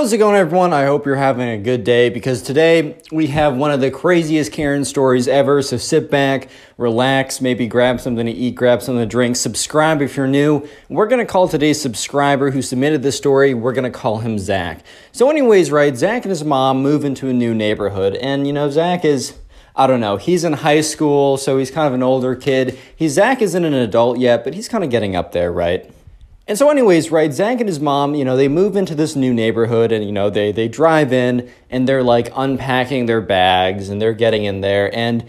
How's 0.00 0.14
it 0.14 0.16
going, 0.16 0.34
everyone? 0.34 0.72
I 0.72 0.86
hope 0.86 1.04
you're 1.04 1.16
having 1.16 1.46
a 1.46 1.58
good 1.58 1.84
day 1.84 2.08
because 2.08 2.40
today 2.40 2.96
we 3.12 3.26
have 3.26 3.54
one 3.54 3.70
of 3.70 3.82
the 3.82 3.90
craziest 3.90 4.50
Karen 4.50 4.86
stories 4.86 5.28
ever. 5.28 5.60
So 5.60 5.76
sit 5.76 6.10
back, 6.10 6.48
relax, 6.78 7.42
maybe 7.42 7.66
grab 7.66 8.00
something 8.00 8.24
to 8.24 8.32
eat, 8.32 8.54
grab 8.54 8.80
something 8.80 9.02
to 9.02 9.06
drink, 9.06 9.36
subscribe 9.36 10.00
if 10.00 10.16
you're 10.16 10.26
new. 10.26 10.66
We're 10.88 11.06
going 11.06 11.18
to 11.18 11.30
call 11.30 11.48
today's 11.48 11.82
subscriber 11.82 12.50
who 12.50 12.62
submitted 12.62 13.02
this 13.02 13.18
story, 13.18 13.52
we're 13.52 13.74
going 13.74 13.92
to 13.92 13.98
call 13.98 14.20
him 14.20 14.38
Zach. 14.38 14.86
So, 15.12 15.28
anyways, 15.28 15.70
right, 15.70 15.94
Zach 15.94 16.22
and 16.22 16.30
his 16.30 16.44
mom 16.44 16.82
move 16.82 17.04
into 17.04 17.28
a 17.28 17.34
new 17.34 17.54
neighborhood, 17.54 18.14
and 18.14 18.46
you 18.46 18.54
know, 18.54 18.70
Zach 18.70 19.04
is. 19.04 19.34
I 19.76 19.86
don't 19.86 20.00
know. 20.00 20.16
He's 20.16 20.44
in 20.44 20.54
high 20.54 20.80
school, 20.80 21.36
so 21.36 21.56
he's 21.58 21.70
kind 21.70 21.86
of 21.86 21.94
an 21.94 22.02
older 22.02 22.34
kid. 22.34 22.76
He's 22.96 23.12
Zach 23.12 23.40
isn't 23.40 23.64
an 23.64 23.72
adult 23.72 24.18
yet, 24.18 24.44
but 24.44 24.54
he's 24.54 24.68
kind 24.68 24.82
of 24.82 24.88
getting 24.90 25.14
up 25.14 25.32
there, 25.32 25.52
right? 25.52 25.90
And 26.50 26.58
so, 26.58 26.68
anyways, 26.68 27.12
right, 27.12 27.32
Zach 27.32 27.60
and 27.60 27.68
his 27.68 27.78
mom, 27.78 28.16
you 28.16 28.24
know, 28.24 28.36
they 28.36 28.48
move 28.48 28.74
into 28.74 28.96
this 28.96 29.14
new 29.14 29.32
neighborhood 29.32 29.92
and, 29.92 30.04
you 30.04 30.10
know, 30.10 30.30
they, 30.30 30.50
they 30.50 30.66
drive 30.66 31.12
in 31.12 31.48
and 31.70 31.88
they're 31.88 32.02
like 32.02 32.32
unpacking 32.34 33.06
their 33.06 33.20
bags 33.20 33.88
and 33.88 34.02
they're 34.02 34.12
getting 34.12 34.42
in 34.42 34.60
there. 34.60 34.92
And 34.92 35.24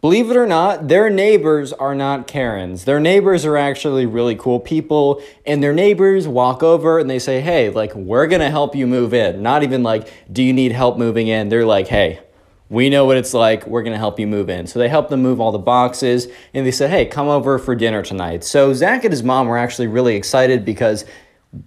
believe 0.00 0.32
it 0.32 0.36
or 0.36 0.48
not, 0.48 0.88
their 0.88 1.08
neighbors 1.10 1.72
are 1.72 1.94
not 1.94 2.26
Karens. 2.26 2.86
Their 2.86 2.98
neighbors 2.98 3.44
are 3.44 3.56
actually 3.56 4.04
really 4.04 4.34
cool 4.34 4.58
people. 4.58 5.22
And 5.46 5.62
their 5.62 5.72
neighbors 5.72 6.26
walk 6.26 6.64
over 6.64 6.98
and 6.98 7.08
they 7.08 7.20
say, 7.20 7.40
hey, 7.40 7.70
like, 7.70 7.94
we're 7.94 8.26
going 8.26 8.40
to 8.42 8.50
help 8.50 8.74
you 8.74 8.88
move 8.88 9.14
in. 9.14 9.44
Not 9.44 9.62
even 9.62 9.84
like, 9.84 10.12
do 10.32 10.42
you 10.42 10.52
need 10.52 10.72
help 10.72 10.98
moving 10.98 11.28
in? 11.28 11.50
They're 11.50 11.64
like, 11.64 11.86
hey, 11.86 12.18
we 12.70 12.88
know 12.88 13.04
what 13.04 13.16
it's 13.16 13.34
like. 13.34 13.66
We're 13.66 13.82
going 13.82 13.92
to 13.92 13.98
help 13.98 14.18
you 14.18 14.26
move 14.26 14.48
in. 14.48 14.66
So 14.66 14.78
they 14.78 14.88
helped 14.88 15.10
them 15.10 15.22
move 15.22 15.40
all 15.40 15.52
the 15.52 15.58
boxes 15.58 16.28
and 16.54 16.66
they 16.66 16.70
said, 16.70 16.90
hey, 16.90 17.04
come 17.06 17.28
over 17.28 17.58
for 17.58 17.74
dinner 17.74 18.02
tonight. 18.02 18.42
So 18.42 18.72
Zach 18.72 19.04
and 19.04 19.12
his 19.12 19.22
mom 19.22 19.46
were 19.46 19.58
actually 19.58 19.86
really 19.86 20.16
excited 20.16 20.64
because 20.64 21.04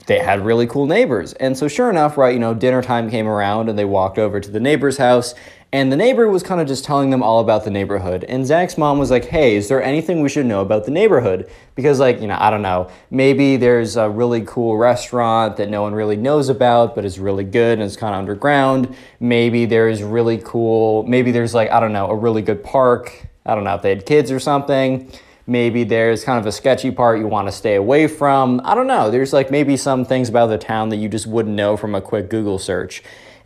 they 0.06 0.20
had 0.20 0.44
really 0.44 0.68
cool 0.68 0.86
neighbors. 0.86 1.34
And 1.34 1.58
so, 1.58 1.68
sure 1.68 1.90
enough, 1.90 2.18
right, 2.18 2.34
you 2.34 2.40
know, 2.40 2.54
dinner 2.54 2.82
time 2.82 3.10
came 3.10 3.28
around 3.28 3.70
and 3.70 3.80
they 3.80 3.86
walked 3.86 4.18
over 4.18 4.40
to 4.40 4.52
the 4.52 4.60
neighbor's 4.60 4.98
house 4.98 5.34
and 5.74 5.92
the 5.92 5.98
neighbor 5.98 6.30
was 6.30 6.44
kind 6.44 6.62
of 6.62 6.68
just 6.68 6.86
telling 6.86 7.10
them 7.10 7.22
all 7.22 7.42
about 7.42 7.66
the 7.66 7.72
neighborhood. 7.72 8.24
And 8.24 8.46
Zach's 8.46 8.78
mom 8.78 9.00
was 9.00 9.12
like, 9.12 9.26
hey, 9.26 9.58
is 9.58 9.68
there 9.68 9.84
anything 9.84 10.22
we 10.22 10.30
should 10.30 10.46
know 10.46 10.62
about 10.62 10.86
the 10.86 10.92
neighborhood? 10.92 11.50
Because, 11.76 12.00
like, 12.00 12.22
you 12.22 12.28
know, 12.28 12.38
I 12.40 12.50
don't 12.50 12.62
know, 12.62 12.90
maybe 13.12 13.58
there's 13.58 13.98
a 13.98 14.10
really 14.10 14.42
cool 14.46 14.78
restaurant 14.78 15.58
that 15.58 15.70
no 15.70 15.82
one 15.82 15.94
really 15.94 16.16
knows 16.16 16.48
about, 16.48 16.96
but 16.96 17.04
is 17.04 17.20
really 17.20 17.44
good 17.44 17.80
and 17.80 17.84
it's 17.84 17.98
kind 17.98 18.14
of 18.14 18.20
underground. 18.20 18.96
Maybe 19.20 19.66
there's 19.66 20.02
really 20.02 20.38
cool, 20.38 21.04
maybe 21.04 21.32
there's 21.32 21.54
like, 21.54 21.70
I 21.70 21.80
don't 21.80 21.94
know, 21.94 22.08
a 22.08 22.16
really 22.16 22.42
good 22.42 22.64
park. 22.64 23.28
I 23.46 23.54
don't 23.54 23.64
know 23.66 23.76
if 23.76 23.82
they 23.82 23.90
had 23.90 24.06
kids 24.06 24.32
or 24.32 24.40
something. 24.40 25.12
Maybe 25.50 25.86
there's 25.86 26.26
kind 26.26 26.38
of 26.38 26.46
a 26.46 26.52
sketchy 26.52 26.92
part 26.92 27.20
you 27.20 27.28
want 27.28 27.48
to 27.48 27.54
stay 27.54 27.76
away 27.76 28.08
from. 28.08 28.60
I 28.66 28.76
don't 28.76 28.86
know. 28.86 29.10
There's 29.10 29.32
like 29.32 29.50
maybe 29.50 29.78
some 29.78 30.04
things 30.04 30.28
about 30.28 30.48
the 30.48 30.58
town 30.58 30.90
that 30.90 30.98
you 30.98 31.08
just 31.08 31.26
wouldn't 31.26 31.56
know 31.56 31.78
from 31.78 31.96
a 31.96 32.02
quick 32.02 32.30
Google 32.30 32.60
search. 32.60 33.02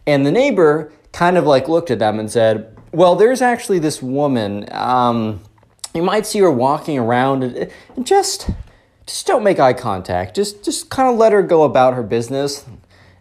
And 0.07 0.25
the 0.25 0.31
neighbor 0.31 0.91
kind 1.11 1.37
of 1.37 1.45
like 1.45 1.69
looked 1.69 1.91
at 1.91 1.99
them 1.99 2.19
and 2.19 2.31
said, 2.31 2.75
Well, 2.91 3.15
there's 3.15 3.41
actually 3.41 3.77
this 3.77 4.01
woman. 4.01 4.67
Um, 4.71 5.41
you 5.93 6.01
might 6.01 6.25
see 6.25 6.39
her 6.39 6.51
walking 6.51 6.97
around 6.97 7.43
and, 7.43 7.71
and 7.95 8.07
just 8.07 8.49
just 9.05 9.27
don't 9.27 9.43
make 9.43 9.59
eye 9.59 9.73
contact. 9.73 10.35
Just 10.35 10.63
just 10.63 10.89
kind 10.89 11.07
of 11.07 11.17
let 11.17 11.33
her 11.33 11.43
go 11.43 11.63
about 11.63 11.93
her 11.93 12.03
business. 12.03 12.65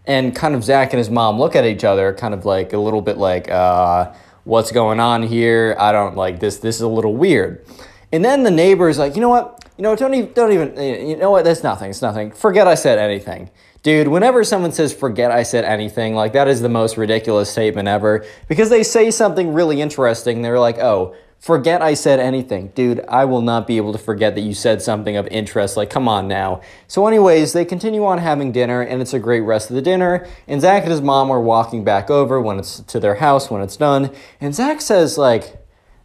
And 0.06 0.34
kind 0.34 0.54
of 0.54 0.64
Zach 0.64 0.92
and 0.92 0.98
his 0.98 1.10
mom 1.10 1.38
look 1.38 1.54
at 1.54 1.66
each 1.66 1.84
other, 1.84 2.14
kind 2.14 2.32
of 2.32 2.46
like 2.46 2.72
a 2.72 2.78
little 2.78 3.02
bit 3.02 3.18
like, 3.18 3.50
uh, 3.50 4.12
what's 4.44 4.72
going 4.72 4.98
on 4.98 5.22
here? 5.22 5.76
I 5.78 5.92
don't 5.92 6.16
like 6.16 6.40
this. 6.40 6.56
This 6.56 6.76
is 6.76 6.80
a 6.80 6.88
little 6.88 7.14
weird. 7.14 7.64
And 8.12 8.24
then 8.24 8.42
the 8.42 8.50
neighbor 8.50 8.88
is 8.88 8.98
like, 8.98 9.14
you 9.14 9.20
know 9.20 9.28
what? 9.28 9.64
You 9.76 9.82
know, 9.82 9.96
don't 9.96 10.14
even, 10.14 10.32
don't 10.32 10.52
even, 10.52 10.78
eh, 10.78 11.04
you 11.04 11.16
know 11.16 11.30
what? 11.30 11.44
That's 11.44 11.62
nothing. 11.62 11.90
It's 11.90 12.02
nothing. 12.02 12.32
Forget 12.32 12.66
I 12.66 12.74
said 12.74 12.98
anything. 12.98 13.50
Dude, 13.82 14.08
whenever 14.08 14.44
someone 14.44 14.72
says, 14.72 14.92
forget 14.92 15.30
I 15.30 15.42
said 15.42 15.64
anything, 15.64 16.14
like 16.14 16.34
that 16.34 16.48
is 16.48 16.60
the 16.60 16.68
most 16.68 16.98
ridiculous 16.98 17.50
statement 17.50 17.88
ever 17.88 18.26
because 18.46 18.68
they 18.68 18.82
say 18.82 19.10
something 19.10 19.54
really 19.54 19.80
interesting. 19.80 20.42
They're 20.42 20.58
like, 20.58 20.78
oh, 20.78 21.14
forget 21.38 21.80
I 21.80 21.94
said 21.94 22.20
anything. 22.20 22.68
Dude, 22.74 23.02
I 23.08 23.24
will 23.24 23.40
not 23.40 23.66
be 23.66 23.78
able 23.78 23.92
to 23.92 23.98
forget 23.98 24.34
that 24.34 24.42
you 24.42 24.52
said 24.52 24.82
something 24.82 25.16
of 25.16 25.26
interest. 25.28 25.76
Like, 25.76 25.88
come 25.88 26.08
on 26.08 26.28
now. 26.28 26.60
So, 26.86 27.06
anyways, 27.06 27.54
they 27.54 27.64
continue 27.64 28.04
on 28.04 28.18
having 28.18 28.52
dinner, 28.52 28.82
and 28.82 29.00
it's 29.00 29.14
a 29.14 29.18
great 29.18 29.40
rest 29.40 29.70
of 29.70 29.76
the 29.76 29.82
dinner. 29.82 30.28
And 30.46 30.60
Zach 30.60 30.82
and 30.82 30.92
his 30.92 31.00
mom 31.00 31.30
are 31.30 31.40
walking 31.40 31.82
back 31.82 32.10
over 32.10 32.40
when 32.40 32.58
it's 32.58 32.80
to 32.80 33.00
their 33.00 33.14
house 33.14 33.50
when 33.50 33.62
it's 33.62 33.78
done. 33.78 34.14
And 34.40 34.54
Zach 34.54 34.82
says, 34.82 35.16
like, 35.16 35.59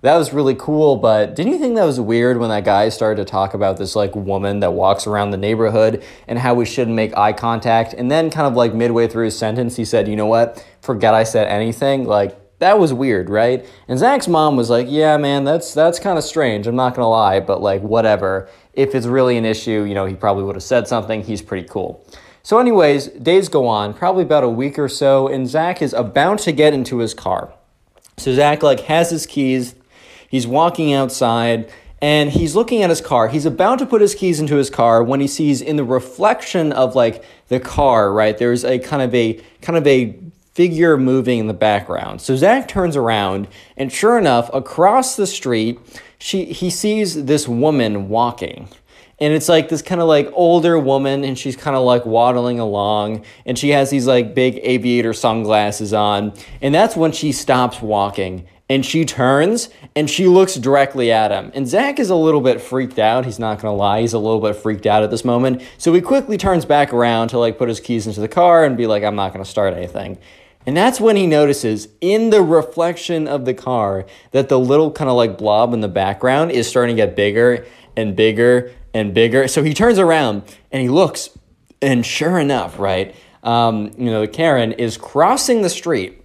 that 0.05 0.16
was 0.16 0.33
really 0.33 0.55
cool. 0.55 0.95
But 0.95 1.35
didn't 1.35 1.53
you 1.53 1.59
think 1.59 1.75
that 1.75 1.83
was 1.83 1.99
weird 1.99 2.38
when 2.38 2.49
that 2.49 2.63
guy 2.63 2.89
started 2.89 3.23
to 3.23 3.29
talk 3.29 3.53
about 3.53 3.77
this 3.77 3.95
like 3.95 4.16
woman 4.16 4.61
that 4.61 4.71
walks 4.71 5.05
around 5.05 5.31
the 5.31 5.38
neighborhood 5.38 6.03
and 6.27 6.39
how 6.39 6.53
we 6.53 6.66
shouldn't 6.66 6.95
make 6.95 7.16
eye 7.17 7.33
contact? 7.33 7.93
And 7.93 8.09
then, 8.09 8.29
kind 8.29 8.47
of 8.47 8.53
like 8.53 8.73
midway 8.73 9.07
through 9.07 9.25
his 9.25 9.38
sentence, 9.38 9.75
he 9.75 9.85
said, 9.85 10.07
You 10.07 10.16
know 10.16 10.25
what? 10.25 10.66
Forget 10.81 11.13
I 11.13 11.23
said 11.23 11.47
anything. 11.47 12.05
Like, 12.05 12.39
that 12.59 12.79
was 12.79 12.93
weird, 12.93 13.29
right? 13.29 13.66
And 13.88 13.99
Zach's 13.99 14.27
mom 14.27 14.55
was 14.55 14.69
like, 14.69 14.88
"Yeah, 14.89 15.17
man, 15.17 15.43
that's 15.43 15.73
that's 15.73 15.99
kind 15.99 16.17
of 16.17 16.23
strange. 16.23 16.67
I'm 16.67 16.75
not 16.75 16.95
gonna 16.95 17.09
lie, 17.09 17.41
but 17.41 17.61
like, 17.61 17.81
whatever. 17.81 18.47
If 18.73 18.95
it's 18.95 19.07
really 19.07 19.37
an 19.37 19.43
issue, 19.45 19.83
you 19.83 19.93
know, 19.93 20.05
he 20.05 20.16
probably 20.16 20.43
would 20.45 20.55
have 20.55 20.63
said 20.63 20.87
something. 20.87 21.22
He's 21.22 21.41
pretty 21.41 21.67
cool." 21.67 22.05
So, 22.43 22.59
anyways, 22.59 23.07
days 23.07 23.49
go 23.49 23.67
on, 23.67 23.93
probably 23.93 24.23
about 24.23 24.43
a 24.43 24.49
week 24.49 24.77
or 24.79 24.87
so, 24.87 25.27
and 25.27 25.47
Zach 25.47 25.81
is 25.81 25.93
about 25.93 26.39
to 26.39 26.51
get 26.51 26.73
into 26.73 26.99
his 26.99 27.13
car. 27.13 27.53
So 28.17 28.33
Zach 28.33 28.63
like 28.63 28.81
has 28.81 29.09
his 29.09 29.25
keys, 29.25 29.75
He's 30.30 30.47
walking 30.47 30.94
outside 30.94 31.72
and 32.02 32.30
he's 32.30 32.56
looking 32.56 32.84
at 32.84 32.90
his 32.90 33.02
car. 33.02 33.30
He's 33.30 33.46
about 33.46 33.80
to 33.80 33.86
put 33.86 34.02
his 34.02 34.13
keys 34.13 34.40
into 34.40 34.56
his 34.56 34.69
car 34.69 35.03
when 35.03 35.22
he 35.22 35.28
sees 35.28 35.62
in 35.62 35.75
the 35.75 35.84
reflection 35.84 36.72
of 36.72 36.96
like 36.96 37.24
the 37.47 37.59
car, 37.59 38.12
right? 38.12 38.38
There's 38.38 38.66
a 38.66 38.80
kind 38.80 39.02
of 39.02 39.16
a 39.16 39.41
kind 39.62 39.78
of 39.78 39.88
a 39.88 40.19
figure 40.53 40.97
moving 40.97 41.40
in 41.40 41.47
the 41.47 41.53
background. 41.53 42.22
So 42.22 42.35
Zach 42.35 42.68
turns 42.68 42.96
around 42.96 43.47
and 43.75 43.91
sure 43.91 44.18
enough, 44.18 44.50
across 44.53 45.16
the 45.16 45.28
street, 45.28 45.80
she 46.18 46.46
he 46.46 46.69
sees 46.69 47.25
this 47.25 47.47
woman 47.47 48.09
walking. 48.09 48.69
And 49.18 49.34
it's 49.34 49.47
like 49.47 49.69
this 49.69 49.81
kind 49.81 50.02
of 50.02 50.08
like 50.09 50.30
older 50.34 50.78
woman, 50.78 51.24
and 51.24 51.40
she's 51.40 51.56
kind 51.56 51.78
of 51.78 51.84
like 51.85 52.06
waddling 52.06 52.59
along, 52.59 53.24
and 53.46 53.58
she 53.58 53.69
has 53.69 53.90
these 53.90 54.06
like 54.06 54.35
big 54.35 54.59
aviator 54.62 55.14
sunglasses 55.14 55.94
on. 55.94 56.34
And 56.62 56.75
that's 56.75 56.97
when 56.97 57.14
she 57.14 57.31
stops 57.31 57.81
walking 57.81 58.46
and 58.70 58.86
she 58.86 59.06
turns 59.06 59.70
and 59.96 60.09
she 60.09 60.28
looks 60.28 60.56
directly 60.56 61.12
at 61.12 61.31
him. 61.31 61.52
And 61.53 61.68
Zach 61.68 62.00
is 62.00 62.09
a 62.09 62.16
little 62.16 62.42
bit 62.42 62.59
freaked 62.62 62.98
out. 62.98 63.26
He's 63.26 63.40
not 63.40 63.59
gonna 63.59 63.76
lie, 63.76 64.02
he's 64.02 64.14
a 64.14 64.20
little 64.20 64.42
bit 64.42 64.56
freaked 64.56 64.86
out 64.86 65.03
at 65.03 65.12
this 65.12 65.24
moment. 65.24 65.62
So 65.78 65.94
he 65.94 66.02
quickly 66.02 66.38
turns 66.38 66.66
back 66.66 66.94
around 66.94 67.30
to 67.30 67.40
like 67.40 67.58
put 67.58 67.70
his 67.70 67.80
keys 67.80 68.08
into 68.08 68.22
the 68.22 68.28
car 68.28 68.64
and 68.64 68.76
be 68.76 68.88
like, 68.88 69.03
I'm 69.03 69.16
not 69.16 69.34
gonna 69.34 69.46
start 69.46 69.74
anything. 69.74 70.18
And 70.66 70.76
that's 70.76 71.00
when 71.00 71.16
he 71.16 71.28
notices 71.28 71.90
in 72.02 72.31
the 72.31 72.42
reflection 72.42 73.28
of 73.28 73.46
the 73.46 73.53
car 73.53 74.06
that 74.31 74.50
the 74.50 74.59
little 74.59 74.92
kind 74.92 75.09
of 75.09 75.16
like 75.16 75.38
blob 75.38 75.74
in 75.74 75.82
the 75.82 75.88
background 75.88 76.52
is 76.52 76.68
starting 76.68 76.96
to 76.96 77.02
get 77.02 77.16
bigger 77.16 77.66
and 77.96 78.16
bigger 78.16 78.72
and 78.94 79.14
bigger. 79.14 79.47
So 79.47 79.62
he 79.62 79.76
turns 79.76 80.00
around 80.00 80.42
and 80.72 80.82
he 80.82 80.90
looks, 80.90 81.30
and 81.84 82.03
sure 82.03 82.40
enough, 82.40 82.80
right, 82.80 83.16
um, 83.44 83.92
you 83.97 84.09
know, 84.09 84.26
Karen 84.26 84.72
is 84.72 84.97
crossing 84.97 85.62
the 85.62 85.70
street 85.70 86.25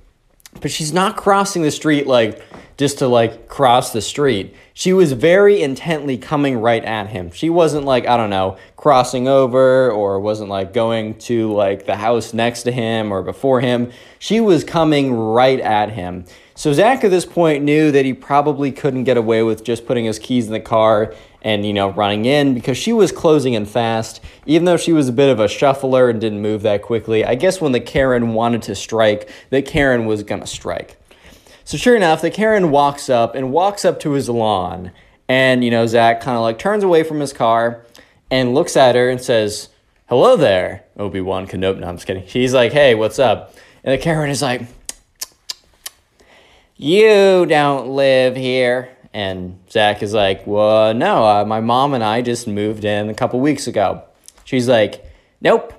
but 0.61 0.71
she's 0.71 0.93
not 0.93 1.17
crossing 1.17 1.63
the 1.63 1.71
street 1.71 2.07
like 2.07 2.43
just 2.77 2.99
to 2.99 3.07
like 3.07 3.47
cross 3.49 3.93
the 3.93 4.01
street. 4.01 4.55
She 4.73 4.93
was 4.93 5.13
very 5.13 5.63
intently 5.63 6.17
coming 6.17 6.59
right 6.59 6.83
at 6.83 7.09
him. 7.09 7.31
She 7.31 7.51
wasn't 7.51 7.85
like, 7.85 8.07
I 8.07 8.17
don't 8.17 8.31
know, 8.31 8.57
crossing 8.77 9.29
over 9.29 9.91
or 9.91 10.19
wasn't 10.19 10.49
like 10.49 10.73
going 10.73 11.19
to 11.19 11.53
like 11.53 11.85
the 11.85 11.97
house 11.97 12.33
next 12.33 12.63
to 12.63 12.73
him 12.73 13.13
or 13.13 13.23
before 13.23 13.61
him. 13.61 13.93
She 14.19 14.41
was 14.41 14.65
coming 14.65 15.13
right 15.15 15.61
at 15.61 15.91
him. 15.91 16.25
So 16.61 16.75
Zach 16.75 17.05
at 17.05 17.11
this 17.11 17.25
point 17.25 17.65
knew 17.65 17.91
that 17.91 18.05
he 18.05 18.13
probably 18.13 18.71
couldn't 18.71 19.05
get 19.05 19.17
away 19.17 19.43
with 19.43 19.65
just 19.65 19.87
putting 19.87 20.05
his 20.05 20.19
keys 20.19 20.45
in 20.45 20.53
the 20.53 20.61
car 20.61 21.15
and 21.41 21.65
you 21.65 21.73
know 21.73 21.91
running 21.93 22.27
in 22.27 22.53
because 22.53 22.77
she 22.77 22.93
was 22.93 23.11
closing 23.13 23.55
in 23.55 23.65
fast. 23.65 24.21
Even 24.45 24.67
though 24.67 24.77
she 24.77 24.93
was 24.93 25.09
a 25.09 25.13
bit 25.13 25.31
of 25.31 25.41
a 25.41 25.49
shuffler 25.49 26.11
and 26.11 26.21
didn't 26.21 26.43
move 26.43 26.61
that 26.61 26.83
quickly 26.83 27.25
i 27.25 27.35
guess 27.35 27.63
when 27.63 27.73
the 27.73 27.81
karen 27.81 28.35
wanted 28.35 28.61
to 28.61 28.75
strike 28.75 29.31
the 29.49 29.63
karen 29.63 30.05
was 30.05 30.23
to 30.23 30.47
strike. 30.47 30.99
So 31.65 31.79
sure 31.79 31.97
enough 31.97 32.21
the 32.21 32.31
karen 32.31 32.71
walks 32.71 33.09
up 33.09 33.35
and 33.35 33.53
walks 33.53 33.87
up 33.87 33.99
to 34.01 34.11
his 34.11 34.29
lawn 34.29 34.93
and 35.31 35.65
you 35.65 35.71
know 35.71 35.87
zach 35.87 36.21
kind 36.21 36.37
of 36.37 36.43
like 36.43 36.59
turns 36.59 36.85
away 36.85 37.05
from 37.05 37.21
his 37.21 37.33
car 37.33 37.87
and 38.31 38.55
looks 38.55 38.77
at 38.77 38.97
her 38.97 39.09
and 39.09 39.19
says 39.19 39.71
hello 40.11 40.37
there 40.37 40.85
obi-wan 40.99 41.47
kenobi. 41.47 41.81
No 41.81 41.89
i'm 41.89 41.97
just 41.97 42.07
kidding. 42.07 42.27
She's 42.27 42.53
like 42.53 42.73
hey 42.73 42.95
what's 42.95 43.19
up? 43.19 43.55
And 43.83 43.99
the 43.99 44.03
karen 44.03 44.29
is 44.29 44.43
like 44.43 44.61
you 46.83 47.45
don't 47.45 47.89
live 47.89 48.35
here 48.35 48.89
and 49.13 49.59
Zach 49.71 50.03
is 50.03 50.15
like, 50.15 50.47
well, 50.47 50.95
no, 50.95 51.25
uh, 51.27 51.45
my 51.45 51.61
mom 51.61 51.93
and 51.93 52.03
I 52.03 52.23
just 52.23 52.47
moved 52.47 52.87
in 52.87 53.11
a 53.11 53.15
couple 53.15 53.39
weeks 53.39 53.67
ago. 53.67 54.05
She's 54.45 54.67
like, 54.67 55.05
nope. 55.43 55.75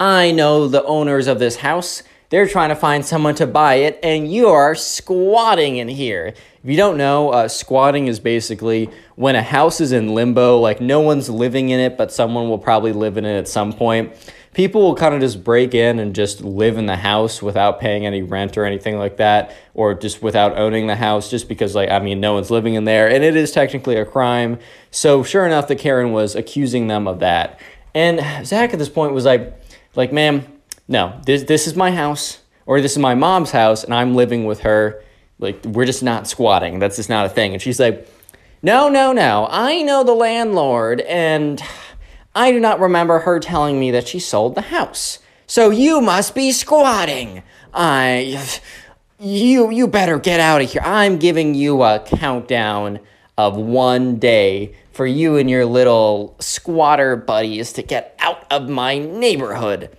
I 0.00 0.32
know 0.32 0.66
the 0.66 0.82
owners 0.84 1.28
of 1.28 1.38
this 1.38 1.56
house. 1.56 2.02
They're 2.30 2.48
trying 2.48 2.70
to 2.70 2.74
find 2.74 3.04
someone 3.06 3.36
to 3.36 3.46
buy 3.46 3.76
it, 3.76 3.98
and 4.02 4.30
you 4.30 4.48
are 4.48 4.74
squatting 4.74 5.76
in 5.76 5.88
here. 5.88 6.34
If 6.62 6.70
you 6.70 6.76
don't 6.76 6.98
know, 6.98 7.30
uh, 7.30 7.48
squatting 7.48 8.08
is 8.08 8.18
basically 8.18 8.90
when 9.14 9.36
a 9.36 9.42
house 9.42 9.80
is 9.80 9.92
in 9.92 10.14
limbo, 10.14 10.58
like 10.58 10.80
no 10.80 11.00
one's 11.00 11.30
living 11.30 11.70
in 11.70 11.80
it, 11.80 11.96
but 11.96 12.12
someone 12.12 12.48
will 12.48 12.58
probably 12.58 12.92
live 12.92 13.16
in 13.16 13.24
it 13.24 13.38
at 13.38 13.48
some 13.48 13.72
point 13.72 14.12
people 14.58 14.82
will 14.82 14.96
kind 14.96 15.14
of 15.14 15.20
just 15.20 15.44
break 15.44 15.72
in 15.72 16.00
and 16.00 16.16
just 16.16 16.40
live 16.40 16.78
in 16.78 16.86
the 16.86 16.96
house 16.96 17.40
without 17.40 17.78
paying 17.78 18.04
any 18.04 18.22
rent 18.22 18.58
or 18.58 18.64
anything 18.64 18.98
like 18.98 19.18
that, 19.18 19.54
or 19.72 19.94
just 19.94 20.20
without 20.20 20.58
owning 20.58 20.88
the 20.88 20.96
house, 20.96 21.30
just 21.30 21.48
because, 21.48 21.76
like, 21.76 21.88
I 21.88 22.00
mean, 22.00 22.18
no 22.18 22.32
one's 22.34 22.50
living 22.50 22.74
in 22.74 22.82
there, 22.82 23.08
and 23.08 23.22
it 23.22 23.36
is 23.36 23.52
technically 23.52 23.94
a 23.94 24.04
crime. 24.04 24.58
So, 24.90 25.22
sure 25.22 25.46
enough, 25.46 25.68
the 25.68 25.76
Karen 25.76 26.10
was 26.10 26.34
accusing 26.34 26.88
them 26.88 27.06
of 27.06 27.20
that. 27.20 27.60
And 27.94 28.44
Zach 28.44 28.72
at 28.72 28.80
this 28.80 28.88
point 28.88 29.12
was 29.12 29.24
like, 29.24 29.56
like, 29.94 30.12
ma'am, 30.12 30.44
no, 30.88 31.20
this, 31.24 31.44
this 31.44 31.68
is 31.68 31.76
my 31.76 31.92
house, 31.92 32.40
or 32.66 32.80
this 32.80 32.90
is 32.90 32.98
my 32.98 33.14
mom's 33.14 33.52
house, 33.52 33.84
and 33.84 33.94
I'm 33.94 34.16
living 34.16 34.44
with 34.44 34.62
her. 34.62 35.04
Like, 35.38 35.64
we're 35.66 35.86
just 35.86 36.02
not 36.02 36.26
squatting. 36.26 36.80
That's 36.80 36.96
just 36.96 37.08
not 37.08 37.26
a 37.26 37.28
thing. 37.28 37.52
And 37.52 37.62
she's 37.62 37.78
like, 37.78 38.10
no, 38.60 38.88
no, 38.88 39.12
no. 39.12 39.46
I 39.48 39.82
know 39.82 40.02
the 40.02 40.14
landlord, 40.14 41.00
and 41.02 41.62
I 42.38 42.52
do 42.52 42.60
not 42.60 42.78
remember 42.78 43.18
her 43.18 43.40
telling 43.40 43.80
me 43.80 43.90
that 43.90 44.06
she 44.06 44.20
sold 44.20 44.54
the 44.54 44.60
house. 44.60 45.18
So 45.48 45.70
you 45.70 46.00
must 46.00 46.36
be 46.36 46.52
squatting. 46.52 47.42
I. 47.74 48.40
You, 49.20 49.72
you 49.72 49.88
better 49.88 50.20
get 50.20 50.38
out 50.38 50.62
of 50.62 50.70
here. 50.70 50.80
I'm 50.84 51.18
giving 51.18 51.56
you 51.56 51.82
a 51.82 51.98
countdown 51.98 53.00
of 53.36 53.56
one 53.56 54.20
day 54.20 54.76
for 54.92 55.08
you 55.08 55.36
and 55.36 55.50
your 55.50 55.66
little 55.66 56.36
squatter 56.38 57.16
buddies 57.16 57.72
to 57.72 57.82
get 57.82 58.14
out 58.20 58.46
of 58.48 58.68
my 58.68 58.98
neighborhood. 58.98 59.90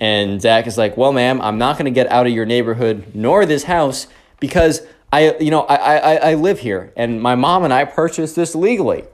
And 0.00 0.40
Zach 0.40 0.66
is 0.66 0.78
like, 0.78 0.96
Well, 0.96 1.12
ma'am, 1.12 1.42
I'm 1.42 1.58
not 1.58 1.76
going 1.76 1.84
to 1.84 1.90
get 1.90 2.10
out 2.10 2.26
of 2.26 2.32
your 2.32 2.46
neighborhood 2.46 3.14
nor 3.14 3.44
this 3.44 3.64
house 3.64 4.06
because 4.40 4.80
I, 5.12 5.36
you 5.36 5.50
know, 5.50 5.64
I, 5.64 5.96
I, 5.96 6.14
I 6.30 6.34
live 6.36 6.60
here 6.60 6.94
and 6.96 7.20
my 7.20 7.34
mom 7.34 7.64
and 7.64 7.74
I 7.74 7.84
purchased 7.84 8.36
this 8.36 8.54
legally. 8.54 9.04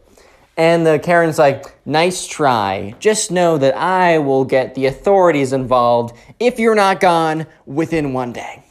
And 0.59 0.85
the 0.85 0.99
Karen's 0.99 1.39
like, 1.39 1.87
nice 1.87 2.27
try. 2.27 2.97
Just 2.99 3.31
know 3.31 3.59
that 3.59 3.77
I 3.77 4.19
will 4.19 4.45
get 4.45 4.75
the 4.75 4.87
authorities 4.87 5.53
involved 5.53 6.17
if 6.41 6.59
you're 6.59 6.75
not 6.75 6.99
gone 6.99 7.47
within 7.65 8.13
one 8.13 8.33
day. 8.33 8.65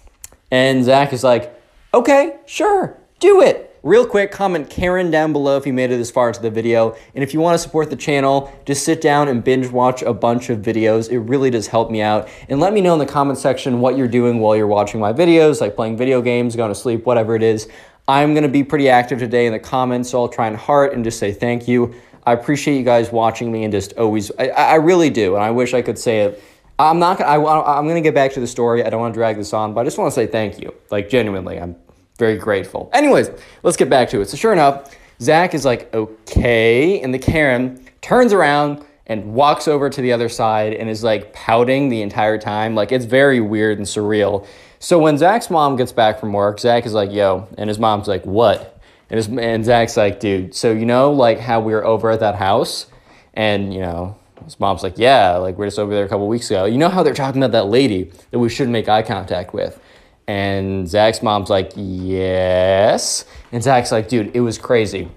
And 0.52 0.84
Zach 0.84 1.14
is 1.14 1.24
like, 1.24 1.58
okay, 1.94 2.40
sure, 2.46 2.98
do 3.20 3.42
it. 3.42 3.64
Real 3.84 4.06
quick, 4.06 4.32
comment 4.32 4.70
Karen 4.70 5.12
down 5.12 5.32
below 5.32 5.56
if 5.56 5.66
you 5.66 5.72
made 5.72 5.92
it 5.92 5.98
this 5.98 6.12
far 6.12 6.28
into 6.28 6.42
the 6.42 6.50
video. 6.50 6.98
And 7.16 7.24
if 7.24 7.34
you 7.34 7.40
want 7.40 7.56
to 7.56 7.60
support 7.60 7.90
the 7.90 7.96
channel, 7.96 8.52
just 8.66 8.84
sit 8.84 9.00
down 9.00 9.30
and 9.30 9.42
binge 9.42 9.70
watch 9.70 10.02
a 10.02 10.14
bunch 10.14 10.50
of 10.50 10.60
videos. 10.60 11.10
It 11.10 11.20
really 11.20 11.52
does 11.52 11.68
help 11.68 11.90
me 11.90 12.02
out. 12.02 12.28
And 12.50 12.60
let 12.60 12.74
me 12.74 12.82
know 12.82 12.94
in 12.94 13.00
the 13.00 13.06
comment 13.06 13.40
section 13.40 13.80
what 13.80 13.96
you're 13.96 14.10
doing 14.10 14.40
while 14.40 14.58
you're 14.58 14.68
watching 14.68 15.00
my 15.00 15.14
videos, 15.14 15.62
like 15.62 15.78
playing 15.78 15.96
video 15.96 16.22
games, 16.22 16.58
going 16.58 16.70
to 16.70 16.76
sleep, 16.76 17.06
whatever 17.06 17.34
it 17.34 17.44
is. 17.44 17.70
I'm 18.10 18.34
going 18.34 18.44
to 18.44 18.50
be 18.50 18.64
pretty 18.64 18.88
active 18.88 19.20
today 19.20 19.48
in 19.48 19.54
the 19.54 19.60
comments, 19.60 20.10
so 20.10 20.22
I'll 20.22 20.30
try 20.30 20.48
and 20.48 20.56
heart 20.56 20.94
and 20.94 21.04
just 21.04 21.20
say 21.20 21.34
thank 21.34 21.68
you. 21.68 21.94
I 22.26 22.34
appreciate 22.34 22.78
you 22.78 22.84
guys 22.84 23.12
watching 23.12 23.52
me 23.52 23.66
and 23.66 23.72
just 23.72 23.94
always, 23.94 24.32
I, 24.40 24.48
I 24.48 24.76
really 24.76 25.10
do. 25.10 25.36
And 25.36 25.44
I 25.44 25.52
wish 25.52 25.74
I 25.74 25.82
could 25.82 25.98
say 25.98 26.22
it. 26.22 26.42
I'm 26.80 27.00
not 27.00 27.18
gonna, 27.18 27.44
I, 27.44 27.78
I'm 27.78 27.84
going 27.86 27.96
to 27.96 28.02
get 28.02 28.14
back 28.14 28.32
to 28.34 28.40
the 28.40 28.48
story. 28.48 28.84
I 28.84 28.90
don't 28.90 29.02
want 29.02 29.14
to 29.14 29.18
drag 29.18 29.36
this 29.36 29.52
on, 29.52 29.74
but 29.74 29.82
I 29.82 29.84
just 29.84 29.98
want 29.98 30.14
to 30.14 30.16
say 30.16 30.26
thank 30.26 30.62
you. 30.62 30.74
Like, 30.90 31.10
genuinely, 31.10 31.60
I'm 31.60 31.76
very 32.18 32.38
grateful. 32.38 32.90
Anyways, 32.94 33.30
let's 33.64 33.76
get 33.76 33.90
back 33.90 34.10
to 34.10 34.22
it. 34.22 34.30
So, 34.30 34.38
sure 34.38 34.54
enough, 34.54 34.96
Zach 35.20 35.54
is 35.54 35.66
like, 35.66 35.94
okay. 35.94 37.02
And 37.02 37.14
the 37.14 37.20
Karen 37.20 37.86
turns 38.02 38.32
around 38.32 38.86
and 39.08 39.34
walks 39.34 39.68
over 39.68 39.90
to 39.90 40.02
the 40.02 40.14
other 40.14 40.30
side 40.30 40.74
and 40.74 40.90
is 40.90 41.04
like 41.04 41.34
pouting 41.34 41.90
the 41.90 42.02
entire 42.02 42.38
time. 42.38 42.74
Like, 42.76 42.92
it's 42.92 43.06
very 43.06 43.42
weird 43.42 43.80
and 43.80 43.88
surreal. 43.88 44.48
So 44.80 45.00
when 45.00 45.18
Zach's 45.18 45.50
mom 45.50 45.76
gets 45.76 45.92
back 45.92 46.20
from 46.20 46.34
work, 46.34 46.60
Zach 46.60 46.86
is 46.86 46.94
like, 46.94 47.12
yo, 47.12 47.48
and 47.58 47.68
his 47.68 47.80
mom's 47.80 48.08
like, 48.08 48.26
what? 48.26 48.80
And, 49.10 49.18
his, 49.18 49.28
and 49.28 49.66
Zach's 49.66 49.98
like, 49.98 50.20
dude, 50.20 50.54
so 50.54 50.72
you 50.72 50.86
know, 50.86 51.12
like 51.12 51.40
how 51.40 51.60
we 51.60 51.74
were 51.74 51.86
over 51.86 52.12
at 52.12 52.20
that 52.20 52.36
house? 52.36 52.88
And, 53.34 53.74
you 53.74 53.80
know, 53.80 54.18
his 54.44 54.60
mom's 54.60 54.84
like, 54.84 54.98
yeah, 54.98 55.38
like 55.38 55.58
we're 55.58 55.68
just 55.68 55.80
over 55.80 55.94
there 55.94 56.06
a 56.06 56.10
couple 56.10 56.28
weeks 56.28 56.50
ago. 56.52 56.66
You 56.66 56.78
know 56.78 56.90
how 56.90 57.04
they're 57.04 57.14
talking 57.14 57.42
about 57.42 57.54
that 57.54 57.70
lady 57.70 58.12
that 58.32 58.40
we 58.40 58.50
shouldn't 58.50 58.74
make 58.74 58.88
eye 58.90 59.04
contact 59.04 59.54
with? 59.54 59.80
And 60.28 60.88
Zach's 60.88 61.24
mom's 61.24 61.50
like, 61.50 61.72
yes. 61.76 63.26
And 63.52 63.64
Zach's 63.64 63.92
like, 63.92 64.10
dude, 64.10 64.36
it 64.36 64.42
was 64.42 64.58
crazy. 64.58 65.10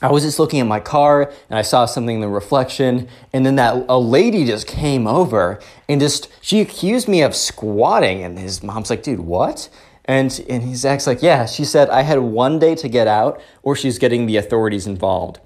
I 0.00 0.12
was 0.12 0.22
just 0.22 0.38
looking 0.38 0.60
at 0.60 0.66
my 0.66 0.78
car 0.78 1.32
and 1.50 1.58
I 1.58 1.62
saw 1.62 1.84
something 1.84 2.16
in 2.16 2.20
the 2.20 2.28
reflection, 2.28 3.08
and 3.32 3.44
then 3.44 3.56
that 3.56 3.84
a 3.88 3.98
lady 3.98 4.46
just 4.46 4.66
came 4.66 5.06
over 5.08 5.58
and 5.88 6.00
just 6.00 6.28
she 6.40 6.60
accused 6.60 7.08
me 7.08 7.22
of 7.22 7.34
squatting, 7.34 8.22
and 8.22 8.38
his 8.38 8.62
mom's 8.62 8.90
like, 8.90 9.02
"Dude, 9.02 9.20
what?" 9.20 9.68
And 10.04 10.40
and 10.48 10.62
his 10.62 10.84
ex 10.84 11.06
like, 11.06 11.22
"Yeah." 11.22 11.46
She 11.46 11.64
said 11.64 11.90
I 11.90 12.02
had 12.02 12.20
one 12.20 12.58
day 12.60 12.76
to 12.76 12.88
get 12.88 13.08
out, 13.08 13.40
or 13.62 13.74
she's 13.74 13.98
getting 13.98 14.26
the 14.26 14.36
authorities 14.36 14.86
involved. 14.86 15.40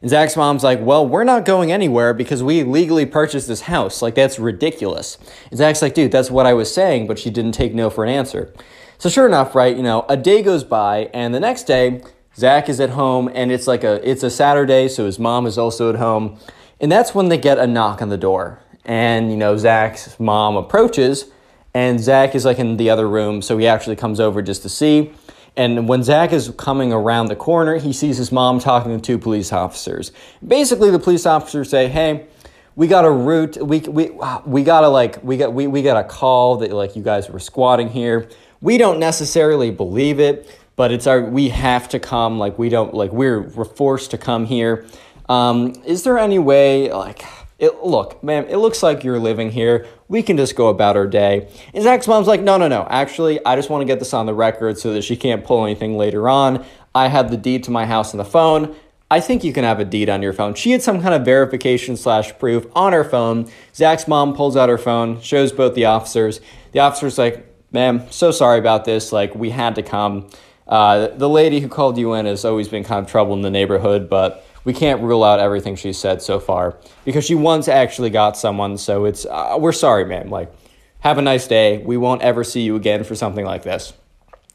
And 0.00 0.08
Zach's 0.08 0.36
mom's 0.36 0.64
like, 0.64 0.80
"Well, 0.80 1.06
we're 1.06 1.24
not 1.24 1.44
going 1.44 1.70
anywhere 1.70 2.14
because 2.14 2.42
we 2.42 2.62
legally 2.62 3.04
purchased 3.04 3.46
this 3.46 3.62
house. 3.62 4.00
Like 4.00 4.14
that's 4.14 4.38
ridiculous." 4.38 5.18
And 5.50 5.58
Zach's 5.58 5.82
like, 5.82 5.92
"Dude, 5.92 6.12
that's 6.12 6.30
what 6.30 6.46
I 6.46 6.54
was 6.54 6.72
saying," 6.72 7.08
but 7.08 7.18
she 7.18 7.28
didn't 7.28 7.52
take 7.52 7.74
no 7.74 7.90
for 7.90 8.04
an 8.04 8.10
answer. 8.10 8.54
So 8.96 9.10
sure 9.10 9.26
enough, 9.26 9.54
right? 9.54 9.76
You 9.76 9.82
know, 9.82 10.06
a 10.08 10.16
day 10.16 10.42
goes 10.42 10.64
by, 10.64 11.10
and 11.12 11.34
the 11.34 11.40
next 11.40 11.64
day 11.64 12.00
Zach 12.38 12.68
is 12.68 12.78
at 12.78 12.90
home, 12.90 13.28
and 13.34 13.50
it's 13.50 13.66
like 13.66 13.82
a 13.82 14.08
it's 14.08 14.22
a 14.22 14.30
Saturday, 14.30 14.86
so 14.86 15.06
his 15.06 15.18
mom 15.18 15.44
is 15.44 15.58
also 15.58 15.90
at 15.90 15.96
home, 15.96 16.38
and 16.80 16.90
that's 16.90 17.12
when 17.12 17.28
they 17.28 17.36
get 17.36 17.58
a 17.58 17.66
knock 17.66 18.00
on 18.00 18.10
the 18.10 18.16
door. 18.16 18.60
And 18.84 19.32
you 19.32 19.36
know, 19.36 19.56
Zach's 19.56 20.20
mom 20.20 20.56
approaches, 20.56 21.32
and 21.74 21.98
Zach 21.98 22.36
is 22.36 22.44
like 22.44 22.60
in 22.60 22.76
the 22.76 22.90
other 22.90 23.08
room, 23.08 23.42
so 23.42 23.58
he 23.58 23.66
actually 23.66 23.96
comes 23.96 24.20
over 24.20 24.40
just 24.40 24.62
to 24.62 24.68
see. 24.68 25.12
And 25.56 25.88
when 25.88 26.04
Zach 26.04 26.32
is 26.32 26.52
coming 26.56 26.92
around 26.92 27.26
the 27.26 27.34
corner, 27.34 27.78
he 27.78 27.92
sees 27.92 28.18
his 28.18 28.30
mom 28.30 28.60
talking 28.60 28.96
to 28.96 29.04
two 29.04 29.18
police 29.18 29.52
officers. 29.52 30.12
Basically, 30.46 30.92
the 30.92 31.00
police 31.00 31.26
officers 31.26 31.68
say, 31.68 31.88
"Hey, 31.88 32.28
we 32.76 32.86
got 32.86 33.04
a 33.04 33.10
route. 33.10 33.56
We 33.56 33.80
we 33.80 34.16
we 34.46 34.62
got 34.62 34.82
to 34.82 34.88
like 34.88 35.18
we 35.24 35.36
got 35.36 35.52
we 35.52 35.66
we 35.66 35.82
got 35.82 35.96
a 35.96 36.08
call 36.08 36.58
that 36.58 36.70
like 36.70 36.94
you 36.94 37.02
guys 37.02 37.28
were 37.28 37.40
squatting 37.40 37.88
here. 37.88 38.28
We 38.60 38.78
don't 38.78 39.00
necessarily 39.00 39.72
believe 39.72 40.20
it, 40.20 40.48
but 40.78 40.92
it's 40.92 41.08
our 41.08 41.20
we 41.20 41.48
have 41.48 41.88
to 41.88 41.98
come 41.98 42.38
like 42.38 42.56
we 42.58 42.70
don't 42.70 42.94
like 42.94 43.12
we're 43.12 43.40
we're 43.40 43.64
forced 43.64 44.12
to 44.12 44.16
come 44.16 44.46
here 44.46 44.86
um, 45.28 45.74
is 45.84 46.04
there 46.04 46.16
any 46.16 46.38
way 46.38 46.90
like 46.90 47.22
it, 47.58 47.82
look 47.84 48.22
man 48.22 48.46
it 48.46 48.56
looks 48.56 48.82
like 48.82 49.02
you're 49.04 49.18
living 49.18 49.50
here 49.50 49.86
we 50.06 50.22
can 50.22 50.36
just 50.36 50.54
go 50.54 50.68
about 50.68 50.96
our 50.96 51.06
day 51.06 51.48
and 51.74 51.82
zach's 51.82 52.06
mom's 52.06 52.28
like 52.28 52.40
no 52.40 52.56
no 52.56 52.68
no 52.68 52.86
actually 52.88 53.44
i 53.44 53.56
just 53.56 53.68
want 53.68 53.82
to 53.82 53.84
get 53.84 53.98
this 53.98 54.14
on 54.14 54.24
the 54.24 54.32
record 54.32 54.78
so 54.78 54.94
that 54.94 55.02
she 55.02 55.16
can't 55.16 55.44
pull 55.44 55.64
anything 55.64 55.98
later 55.98 56.28
on 56.28 56.64
i 56.94 57.08
have 57.08 57.30
the 57.30 57.36
deed 57.36 57.64
to 57.64 57.70
my 57.72 57.84
house 57.84 58.14
on 58.14 58.18
the 58.18 58.24
phone 58.24 58.74
I 59.10 59.20
think 59.20 59.42
you 59.42 59.54
can 59.54 59.64
have 59.64 59.80
a 59.80 59.86
deed 59.86 60.10
on 60.10 60.20
your 60.20 60.34
phone. 60.34 60.52
She 60.52 60.72
had 60.72 60.82
some 60.82 61.00
kind 61.00 61.14
of 61.14 61.24
verification 61.24 61.96
slash 61.96 62.38
proof 62.38 62.66
on 62.74 62.92
her 62.92 63.04
phone. 63.04 63.50
Zach's 63.74 64.06
mom 64.06 64.34
pulls 64.34 64.54
out 64.54 64.68
her 64.68 64.76
phone, 64.76 65.22
shows 65.22 65.50
both 65.50 65.74
the 65.74 65.86
officers. 65.86 66.42
The 66.72 66.80
officer's 66.80 67.16
like, 67.16 67.46
ma'am, 67.72 68.02
so 68.10 68.30
sorry 68.30 68.58
about 68.58 68.84
this. 68.84 69.10
Like, 69.10 69.34
we 69.34 69.48
had 69.48 69.76
to 69.76 69.82
come. 69.82 70.28
Uh, 70.68 71.08
the 71.08 71.28
lady 71.28 71.60
who 71.60 71.68
called 71.68 71.96
you 71.96 72.12
in 72.12 72.26
has 72.26 72.44
always 72.44 72.68
been 72.68 72.84
kind 72.84 73.04
of 73.04 73.10
trouble 73.10 73.34
in 73.34 73.40
the 73.40 73.50
neighborhood, 73.50 74.10
but 74.10 74.44
we 74.64 74.74
can't 74.74 75.00
rule 75.00 75.24
out 75.24 75.40
everything 75.40 75.76
she 75.76 75.92
said 75.92 76.20
so 76.20 76.38
far 76.38 76.76
because 77.04 77.24
she 77.24 77.34
once 77.34 77.68
actually 77.68 78.10
got 78.10 78.36
someone. 78.36 78.76
So 78.76 79.06
it's 79.06 79.24
uh, 79.24 79.56
we're 79.58 79.72
sorry, 79.72 80.04
ma'am. 80.04 80.28
Like, 80.28 80.52
have 81.00 81.16
a 81.16 81.22
nice 81.22 81.46
day. 81.46 81.78
We 81.78 81.96
won't 81.96 82.22
ever 82.22 82.44
see 82.44 82.60
you 82.60 82.76
again 82.76 83.04
for 83.04 83.14
something 83.14 83.46
like 83.46 83.62
this. 83.62 83.94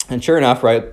And 0.10 0.24
sure 0.24 0.38
enough, 0.38 0.62
right, 0.62 0.86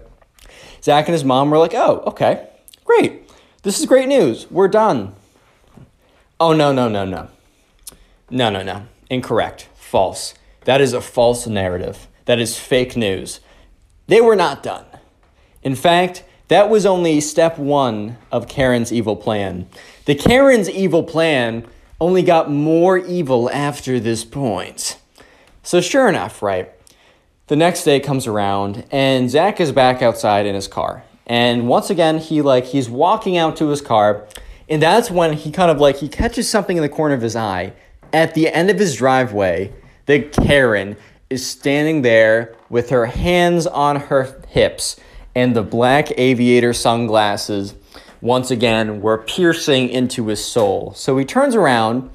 Zach 0.83 1.07
and 1.07 1.13
his 1.13 1.25
mom 1.25 1.51
were 1.51 1.59
like, 1.59 1.75
"Oh, 1.75 2.03
okay, 2.07 2.49
great. 2.85 3.31
This 3.63 3.79
is 3.79 3.87
great 3.87 4.09
news. 4.09 4.51
We're 4.51 4.69
done." 4.69 5.15
Oh 6.39 6.55
no 6.55 6.73
no 6.73 6.89
no 6.89 7.05
no, 7.05 7.29
no 8.31 8.49
no 8.49 8.63
no, 8.63 8.87
incorrect, 9.11 9.69
false. 9.75 10.33
That 10.65 10.81
is 10.81 10.95
a 10.95 11.03
false 11.03 11.47
narrative. 11.47 12.09
That 12.25 12.39
is 12.39 12.59
fake 12.59 12.97
news. 12.97 13.41
They 14.07 14.23
were 14.23 14.37
not 14.37 14.63
done. 14.63 14.87
In 15.63 15.75
fact, 15.75 16.25
that 16.49 16.69
was 16.69 16.85
only 16.85 17.21
step 17.21 17.59
one 17.59 18.17
of 18.33 18.49
Karen's 18.49 18.93
evil 18.93 19.15
plan. 19.15 19.69
The 20.07 20.15
Karen's 20.15 20.69
evil 20.69 21.03
plan 21.03 21.67
only 22.01 22.23
got 22.23 22.51
more 22.51 22.99
evil 22.99 23.51
after 23.51 24.01
this 24.01 24.25
point. 24.25 24.99
So, 25.63 25.81
sure 25.81 26.09
enough, 26.09 26.43
right, 26.43 26.73
the 27.49 27.57
next 27.57 27.85
day 27.85 28.01
comes 28.01 28.27
around 28.27 28.85
and 28.91 29.31
Zach 29.31 29.61
is 29.61 29.71
back 29.71 30.03
outside 30.03 30.47
in 30.47 30.55
his 30.55 30.67
car. 30.67 31.05
And 31.27 31.69
once 31.69 31.91
again, 31.91 32.19
he 32.19 32.43
like 32.43 32.65
he's 32.65 32.91
walking 32.91 33.37
out 33.37 33.57
to 33.59 33.69
his 33.69 33.81
car, 33.81 34.27
and 34.69 34.83
that's 34.83 35.11
when 35.11 35.35
he 35.35 35.53
kind 35.53 35.71
of 35.71 35.79
like 35.79 35.99
he 35.99 36.09
catches 36.09 36.49
something 36.49 36.77
in 36.77 36.83
the 36.83 36.89
corner 36.89 37.15
of 37.15 37.21
his 37.21 37.37
eye. 37.37 37.75
At 38.13 38.35
the 38.35 38.49
end 38.49 38.71
of 38.71 38.79
his 38.81 38.97
driveway, 38.97 39.73
the 40.07 40.23
Karen 40.23 40.97
is 41.29 41.47
standing 41.47 42.03
there 42.03 42.57
with 42.69 42.91
her 42.91 43.07
hands 43.07 43.69
on 43.69 43.97
her 43.97 44.43
hips 44.49 44.99
and 45.35 45.55
the 45.55 45.63
black 45.63 46.13
aviator 46.19 46.73
sunglasses 46.73 47.75
once 48.21 48.51
again 48.51 49.01
were 49.01 49.19
piercing 49.19 49.89
into 49.89 50.27
his 50.27 50.45
soul. 50.45 50.93
So 50.95 51.17
he 51.17 51.25
turns 51.25 51.55
around 51.55 52.11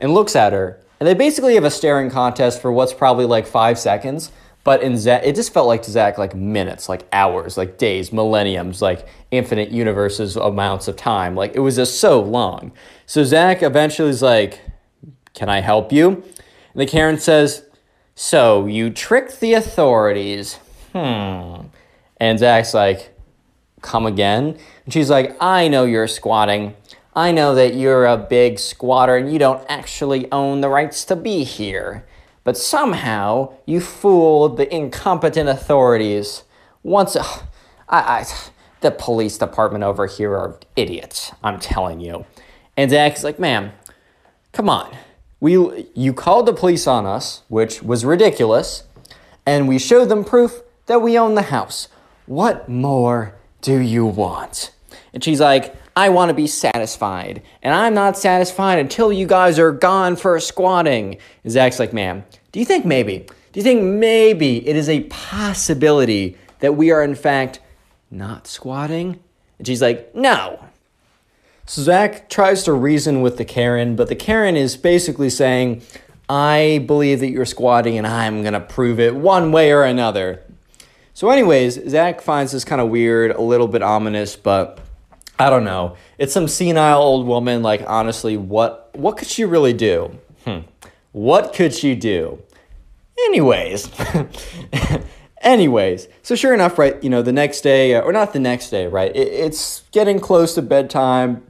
and 0.00 0.14
looks 0.14 0.36
at 0.36 0.52
her, 0.52 0.80
and 1.00 1.06
they 1.06 1.14
basically 1.14 1.54
have 1.54 1.64
a 1.64 1.70
staring 1.70 2.10
contest 2.10 2.62
for 2.62 2.70
what's 2.70 2.94
probably 2.94 3.24
like 3.24 3.46
five 3.46 3.78
seconds. 3.78 4.30
But 4.64 4.82
in 4.82 4.98
Zach, 4.98 5.22
it 5.24 5.34
just 5.34 5.52
felt 5.52 5.66
like 5.66 5.82
to 5.82 5.90
Zach 5.90 6.18
like 6.18 6.34
minutes, 6.34 6.88
like 6.88 7.06
hours, 7.12 7.56
like 7.56 7.78
days, 7.78 8.12
millenniums, 8.12 8.82
like 8.82 9.08
infinite 9.30 9.70
universes 9.70 10.36
amounts 10.36 10.88
of 10.88 10.96
time. 10.96 11.34
Like 11.34 11.54
it 11.54 11.60
was 11.60 11.76
just 11.76 12.00
so 12.00 12.20
long. 12.20 12.72
So 13.06 13.24
Zach 13.24 13.62
eventually 13.62 14.10
is 14.10 14.20
like, 14.20 14.60
"Can 15.32 15.48
I 15.48 15.60
help 15.60 15.92
you?" 15.92 16.22
And 16.78 16.86
the 16.86 16.92
Karen 16.92 17.18
says, 17.18 17.64
So 18.14 18.66
you 18.66 18.90
tricked 18.90 19.40
the 19.40 19.54
authorities. 19.54 20.56
Hmm. 20.92 21.66
And 22.20 22.38
Zach's 22.38 22.74
like, 22.74 23.14
Come 23.80 24.06
again? 24.06 24.58
And 24.84 24.92
she's 24.92 25.10
like, 25.10 25.36
I 25.40 25.68
know 25.68 25.84
you're 25.84 26.08
squatting. 26.08 26.74
I 27.14 27.32
know 27.32 27.54
that 27.54 27.74
you're 27.74 28.06
a 28.06 28.16
big 28.16 28.58
squatter 28.58 29.16
and 29.16 29.32
you 29.32 29.38
don't 29.38 29.64
actually 29.68 30.30
own 30.32 30.60
the 30.60 30.68
rights 30.68 31.04
to 31.06 31.16
be 31.16 31.44
here. 31.44 32.04
But 32.44 32.56
somehow 32.56 33.54
you 33.66 33.80
fooled 33.80 34.56
the 34.56 34.72
incompetent 34.74 35.48
authorities. 35.48 36.44
Once, 36.82 37.14
uh, 37.16 37.24
I, 37.88 37.98
I, 37.98 38.26
the 38.80 38.90
police 38.90 39.36
department 39.38 39.84
over 39.84 40.06
here 40.06 40.34
are 40.34 40.58
idiots, 40.76 41.32
I'm 41.42 41.58
telling 41.60 42.00
you. 42.00 42.24
And 42.76 42.90
Zach's 42.90 43.24
like, 43.24 43.38
ma'am, 43.38 43.72
come 44.52 44.70
on. 44.70 44.96
We, 45.40 45.88
you 45.94 46.12
called 46.12 46.46
the 46.46 46.52
police 46.52 46.86
on 46.86 47.06
us, 47.06 47.42
which 47.48 47.82
was 47.82 48.04
ridiculous, 48.04 48.84
and 49.44 49.68
we 49.68 49.78
showed 49.78 50.08
them 50.08 50.24
proof 50.24 50.62
that 50.86 51.02
we 51.02 51.18
own 51.18 51.34
the 51.34 51.42
house. 51.42 51.88
What 52.28 52.68
more 52.68 53.34
do 53.62 53.78
you 53.78 54.04
want? 54.04 54.72
And 55.14 55.24
she's 55.24 55.40
like, 55.40 55.74
I 55.96 56.10
want 56.10 56.28
to 56.28 56.34
be 56.34 56.46
satisfied. 56.46 57.42
And 57.62 57.74
I'm 57.74 57.94
not 57.94 58.18
satisfied 58.18 58.78
until 58.78 59.10
you 59.10 59.26
guys 59.26 59.58
are 59.58 59.72
gone 59.72 60.14
for 60.14 60.38
squatting. 60.38 61.16
And 61.42 61.50
Zach's 61.50 61.78
like, 61.78 61.94
ma'am, 61.94 62.24
do 62.52 62.60
you 62.60 62.66
think 62.66 62.84
maybe, 62.84 63.26
do 63.52 63.60
you 63.60 63.62
think 63.62 63.82
maybe 63.82 64.68
it 64.68 64.76
is 64.76 64.90
a 64.90 65.04
possibility 65.04 66.36
that 66.60 66.74
we 66.74 66.90
are 66.90 67.02
in 67.02 67.14
fact 67.14 67.60
not 68.10 68.46
squatting? 68.46 69.18
And 69.56 69.66
she's 69.66 69.80
like, 69.80 70.14
no. 70.14 70.62
So 71.64 71.80
Zach 71.80 72.28
tries 72.28 72.62
to 72.64 72.74
reason 72.74 73.22
with 73.22 73.38
the 73.38 73.46
Karen, 73.46 73.96
but 73.96 74.08
the 74.08 74.14
Karen 74.14 74.54
is 74.54 74.76
basically 74.76 75.30
saying, 75.30 75.80
I 76.28 76.84
believe 76.86 77.20
that 77.20 77.30
you're 77.30 77.46
squatting 77.46 77.96
and 77.96 78.06
I'm 78.06 78.42
going 78.42 78.52
to 78.52 78.60
prove 78.60 79.00
it 79.00 79.16
one 79.16 79.50
way 79.50 79.72
or 79.72 79.82
another. 79.82 80.44
So, 81.18 81.30
anyways, 81.30 81.90
Zach 81.90 82.20
finds 82.20 82.52
this 82.52 82.64
kind 82.64 82.80
of 82.80 82.90
weird, 82.90 83.32
a 83.32 83.40
little 83.40 83.66
bit 83.66 83.82
ominous, 83.82 84.36
but 84.36 84.78
I 85.36 85.50
don't 85.50 85.64
know. 85.64 85.96
It's 86.16 86.32
some 86.32 86.46
senile 86.46 87.02
old 87.02 87.26
woman. 87.26 87.60
Like 87.60 87.82
honestly, 87.88 88.36
what 88.36 88.90
what 88.94 89.16
could 89.16 89.26
she 89.26 89.44
really 89.44 89.72
do? 89.72 90.16
Hmm. 90.44 90.58
What 91.10 91.54
could 91.54 91.74
she 91.74 91.96
do? 91.96 92.40
Anyways, 93.24 93.90
anyways. 95.40 96.06
So 96.22 96.36
sure 96.36 96.54
enough, 96.54 96.78
right? 96.78 97.02
You 97.02 97.10
know, 97.10 97.22
the 97.22 97.32
next 97.32 97.62
day, 97.62 97.96
uh, 97.96 98.02
or 98.02 98.12
not 98.12 98.32
the 98.32 98.38
next 98.38 98.70
day, 98.70 98.86
right? 98.86 99.10
It, 99.10 99.26
it's 99.26 99.82
getting 99.90 100.20
close 100.20 100.54
to 100.54 100.62
bedtime. 100.62 101.44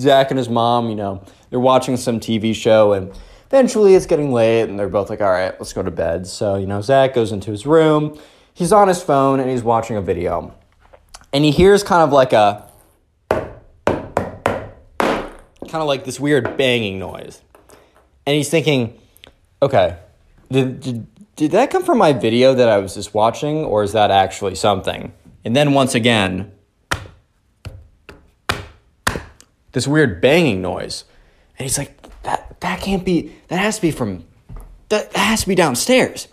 Zach 0.00 0.30
and 0.30 0.38
his 0.38 0.48
mom, 0.48 0.88
you 0.88 0.94
know, 0.94 1.24
they're 1.50 1.58
watching 1.58 1.96
some 1.96 2.20
TV 2.20 2.54
show, 2.54 2.92
and 2.92 3.10
eventually 3.48 3.96
it's 3.96 4.06
getting 4.06 4.32
late, 4.32 4.68
and 4.68 4.78
they're 4.78 4.88
both 4.88 5.10
like, 5.10 5.20
"All 5.20 5.32
right, 5.32 5.52
let's 5.58 5.72
go 5.72 5.82
to 5.82 5.90
bed." 5.90 6.28
So 6.28 6.54
you 6.54 6.68
know, 6.68 6.80
Zach 6.80 7.12
goes 7.12 7.32
into 7.32 7.50
his 7.50 7.66
room. 7.66 8.16
He's 8.58 8.72
on 8.72 8.88
his 8.88 9.00
phone 9.00 9.38
and 9.38 9.48
he's 9.48 9.62
watching 9.62 9.96
a 9.96 10.00
video, 10.02 10.52
and 11.32 11.44
he 11.44 11.52
hears 11.52 11.84
kind 11.84 12.02
of 12.02 12.10
like 12.10 12.32
a 12.32 12.68
kind 13.30 13.70
of 15.74 15.86
like 15.86 16.04
this 16.04 16.18
weird 16.18 16.56
banging 16.56 16.98
noise. 16.98 17.40
And 18.26 18.34
he's 18.34 18.50
thinking, 18.50 18.98
okay, 19.62 19.98
did, 20.50 20.80
did, 20.80 21.06
did 21.36 21.50
that 21.52 21.70
come 21.70 21.84
from 21.84 21.98
my 21.98 22.12
video 22.12 22.52
that 22.52 22.68
I 22.68 22.78
was 22.78 22.94
just 22.94 23.14
watching, 23.14 23.58
or 23.58 23.84
is 23.84 23.92
that 23.92 24.10
actually 24.10 24.56
something? 24.56 25.12
And 25.44 25.54
then 25.54 25.72
once 25.72 25.94
again, 25.94 26.50
this 29.70 29.86
weird 29.86 30.20
banging 30.20 30.60
noise. 30.60 31.04
And 31.60 31.64
he's 31.64 31.78
like, 31.78 31.96
that, 32.24 32.60
that 32.60 32.80
can't 32.80 33.04
be, 33.04 33.36
that 33.46 33.60
has 33.60 33.76
to 33.76 33.82
be 33.82 33.92
from, 33.92 34.24
that, 34.88 35.12
that 35.12 35.16
has 35.16 35.42
to 35.42 35.46
be 35.48 35.54
downstairs. 35.54 36.26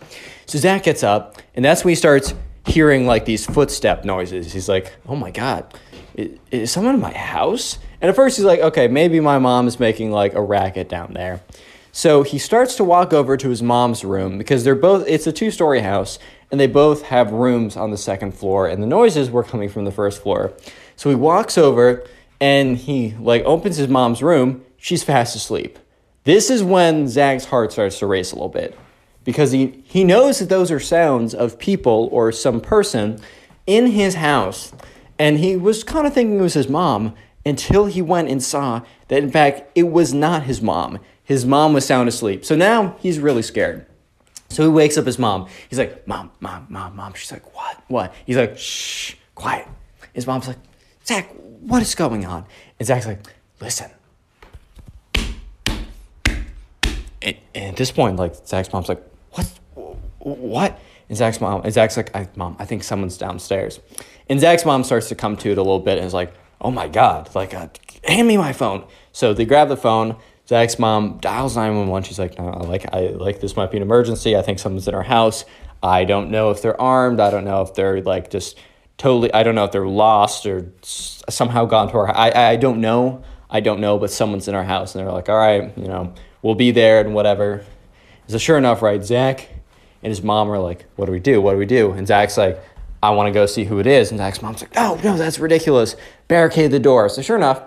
So 0.46 0.58
Zach 0.58 0.84
gets 0.84 1.02
up, 1.02 1.42
and 1.54 1.64
that's 1.64 1.84
when 1.84 1.90
he 1.90 1.96
starts 1.96 2.32
hearing 2.66 3.06
like 3.06 3.24
these 3.24 3.44
footstep 3.44 4.04
noises. 4.04 4.52
He's 4.52 4.68
like, 4.68 4.92
oh 5.06 5.16
my 5.16 5.30
God, 5.30 5.74
is, 6.14 6.38
is 6.50 6.70
someone 6.70 6.94
in 6.94 7.00
my 7.00 7.12
house? 7.12 7.78
And 8.00 8.08
at 8.08 8.14
first 8.14 8.36
he's 8.36 8.46
like, 8.46 8.60
okay, 8.60 8.88
maybe 8.88 9.20
my 9.20 9.38
mom 9.38 9.66
is 9.66 9.80
making 9.80 10.12
like 10.12 10.34
a 10.34 10.42
racket 10.42 10.88
down 10.88 11.14
there. 11.14 11.40
So 11.90 12.22
he 12.22 12.38
starts 12.38 12.76
to 12.76 12.84
walk 12.84 13.12
over 13.12 13.36
to 13.36 13.48
his 13.48 13.62
mom's 13.62 14.04
room 14.04 14.36
because 14.38 14.64
they're 14.64 14.74
both, 14.74 15.06
it's 15.08 15.26
a 15.26 15.32
two 15.32 15.50
story 15.50 15.80
house 15.80 16.18
and 16.50 16.60
they 16.60 16.66
both 16.66 17.02
have 17.02 17.32
rooms 17.32 17.76
on 17.76 17.90
the 17.90 17.96
second 17.96 18.32
floor 18.32 18.68
and 18.68 18.82
the 18.82 18.86
noises 18.86 19.30
were 19.30 19.42
coming 19.42 19.68
from 19.68 19.84
the 19.84 19.90
first 19.90 20.22
floor. 20.22 20.52
So 20.94 21.08
he 21.08 21.16
walks 21.16 21.56
over 21.56 22.06
and 22.40 22.76
he 22.76 23.14
like 23.18 23.42
opens 23.44 23.78
his 23.78 23.88
mom's 23.88 24.22
room. 24.22 24.64
She's 24.76 25.02
fast 25.02 25.34
asleep. 25.34 25.78
This 26.24 26.50
is 26.50 26.62
when 26.62 27.08
Zach's 27.08 27.46
heart 27.46 27.72
starts 27.72 27.98
to 28.00 28.06
race 28.06 28.30
a 28.30 28.34
little 28.34 28.48
bit 28.50 28.78
because 29.26 29.50
he, 29.50 29.82
he 29.84 30.04
knows 30.04 30.38
that 30.38 30.48
those 30.48 30.70
are 30.70 30.80
sounds 30.80 31.34
of 31.34 31.58
people 31.58 32.08
or 32.12 32.30
some 32.30 32.60
person 32.60 33.20
in 33.66 33.88
his 33.88 34.14
house. 34.14 34.72
And 35.18 35.38
he 35.38 35.56
was 35.56 35.82
kind 35.82 36.06
of 36.06 36.14
thinking 36.14 36.38
it 36.38 36.42
was 36.42 36.54
his 36.54 36.68
mom, 36.68 37.14
until 37.44 37.86
he 37.86 38.00
went 38.00 38.28
and 38.28 38.42
saw 38.42 38.82
that, 39.08 39.22
in 39.22 39.30
fact, 39.30 39.70
it 39.74 39.90
was 39.90 40.14
not 40.14 40.44
his 40.44 40.62
mom. 40.62 40.98
His 41.22 41.44
mom 41.44 41.74
was 41.74 41.84
sound 41.84 42.08
asleep. 42.08 42.44
So 42.44 42.54
now 42.56 42.96
he's 43.00 43.18
really 43.18 43.42
scared. 43.42 43.84
So 44.48 44.62
he 44.62 44.68
wakes 44.68 44.96
up 44.96 45.06
his 45.06 45.18
mom. 45.18 45.48
He's 45.68 45.78
like, 45.78 46.06
Mom, 46.06 46.30
Mom, 46.38 46.66
Mom, 46.68 46.94
Mom. 46.94 47.14
She's 47.14 47.32
like, 47.32 47.54
What? 47.54 47.82
What? 47.88 48.14
He's 48.24 48.36
like, 48.36 48.56
Shh, 48.56 49.14
quiet. 49.34 49.66
His 50.12 50.26
mom's 50.26 50.46
like, 50.46 50.58
Zach, 51.04 51.28
what 51.60 51.82
is 51.82 51.96
going 51.96 52.24
on? 52.24 52.46
And 52.78 52.86
Zach's 52.86 53.06
like, 53.06 53.20
Listen. 53.60 53.90
And, 57.22 57.36
and 57.54 57.64
at 57.70 57.76
this 57.76 57.90
point, 57.90 58.16
like, 58.16 58.34
Zach's 58.46 58.72
mom's 58.72 58.88
like, 58.88 59.02
What? 60.26 60.80
And 61.08 61.16
Zach's 61.16 61.40
mom, 61.40 61.62
and 61.62 61.72
Zach's 61.72 61.96
like, 61.96 62.14
I, 62.14 62.28
Mom, 62.34 62.56
I 62.58 62.64
think 62.64 62.82
someone's 62.82 63.16
downstairs. 63.16 63.78
And 64.28 64.40
Zach's 64.40 64.64
mom 64.64 64.82
starts 64.82 65.08
to 65.10 65.14
come 65.14 65.36
to 65.36 65.50
it 65.52 65.58
a 65.58 65.62
little 65.62 65.78
bit 65.78 65.98
and 65.98 66.06
is 66.06 66.12
like, 66.12 66.34
oh 66.60 66.72
my 66.72 66.88
God, 66.88 67.32
like, 67.36 67.54
uh, 67.54 67.68
hand 68.02 68.26
me 68.26 68.36
my 68.36 68.52
phone. 68.52 68.84
So 69.12 69.32
they 69.32 69.44
grab 69.44 69.68
the 69.68 69.76
phone. 69.76 70.16
Zach's 70.48 70.80
mom 70.80 71.18
dials 71.18 71.54
911. 71.54 72.08
She's 72.08 72.18
like, 72.18 72.36
no, 72.38 72.46
like, 72.64 72.92
I 72.92 73.08
like 73.10 73.40
this 73.40 73.54
might 73.56 73.70
be 73.70 73.76
an 73.76 73.84
emergency. 73.84 74.36
I 74.36 74.42
think 74.42 74.58
someone's 74.58 74.88
in 74.88 74.94
our 74.94 75.04
house. 75.04 75.44
I 75.80 76.04
don't 76.04 76.30
know 76.32 76.50
if 76.50 76.60
they're 76.60 76.80
armed. 76.80 77.20
I 77.20 77.30
don't 77.30 77.44
know 77.44 77.62
if 77.62 77.74
they're 77.74 78.02
like 78.02 78.28
just 78.28 78.58
totally, 78.98 79.32
I 79.32 79.44
don't 79.44 79.54
know 79.54 79.64
if 79.64 79.70
they're 79.70 79.86
lost 79.86 80.44
or 80.44 80.72
somehow 80.82 81.66
gone 81.66 81.88
to 81.90 81.98
our, 81.98 82.16
I, 82.16 82.30
I 82.32 82.56
don't 82.56 82.80
know. 82.80 83.22
I 83.48 83.60
don't 83.60 83.78
know, 83.78 83.96
but 83.96 84.10
someone's 84.10 84.48
in 84.48 84.56
our 84.56 84.64
house. 84.64 84.96
And 84.96 85.04
they're 85.04 85.12
like, 85.12 85.28
all 85.28 85.38
right, 85.38 85.76
you 85.78 85.86
know, 85.86 86.14
we'll 86.42 86.56
be 86.56 86.72
there 86.72 87.00
and 87.00 87.14
whatever. 87.14 87.64
So 88.26 88.38
sure 88.38 88.58
enough, 88.58 88.82
right, 88.82 89.04
Zach 89.04 89.48
and 90.02 90.10
his 90.10 90.22
mom 90.22 90.50
are 90.50 90.58
like, 90.58 90.86
what 90.96 91.06
do 91.06 91.12
we 91.12 91.20
do? 91.20 91.40
What 91.40 91.52
do 91.52 91.58
we 91.58 91.66
do? 91.66 91.92
And 91.92 92.06
Zach's 92.06 92.36
like, 92.36 92.62
I 93.02 93.10
want 93.10 93.28
to 93.28 93.32
go 93.32 93.46
see 93.46 93.64
who 93.64 93.78
it 93.78 93.86
is. 93.86 94.10
And 94.10 94.18
Zach's 94.18 94.42
mom's 94.42 94.62
like, 94.62 94.74
no, 94.74 94.96
no, 94.96 95.16
that's 95.16 95.38
ridiculous. 95.38 95.96
Barricade 96.28 96.70
the 96.70 96.78
door. 96.78 97.08
So 97.08 97.22
sure 97.22 97.36
enough, 97.36 97.62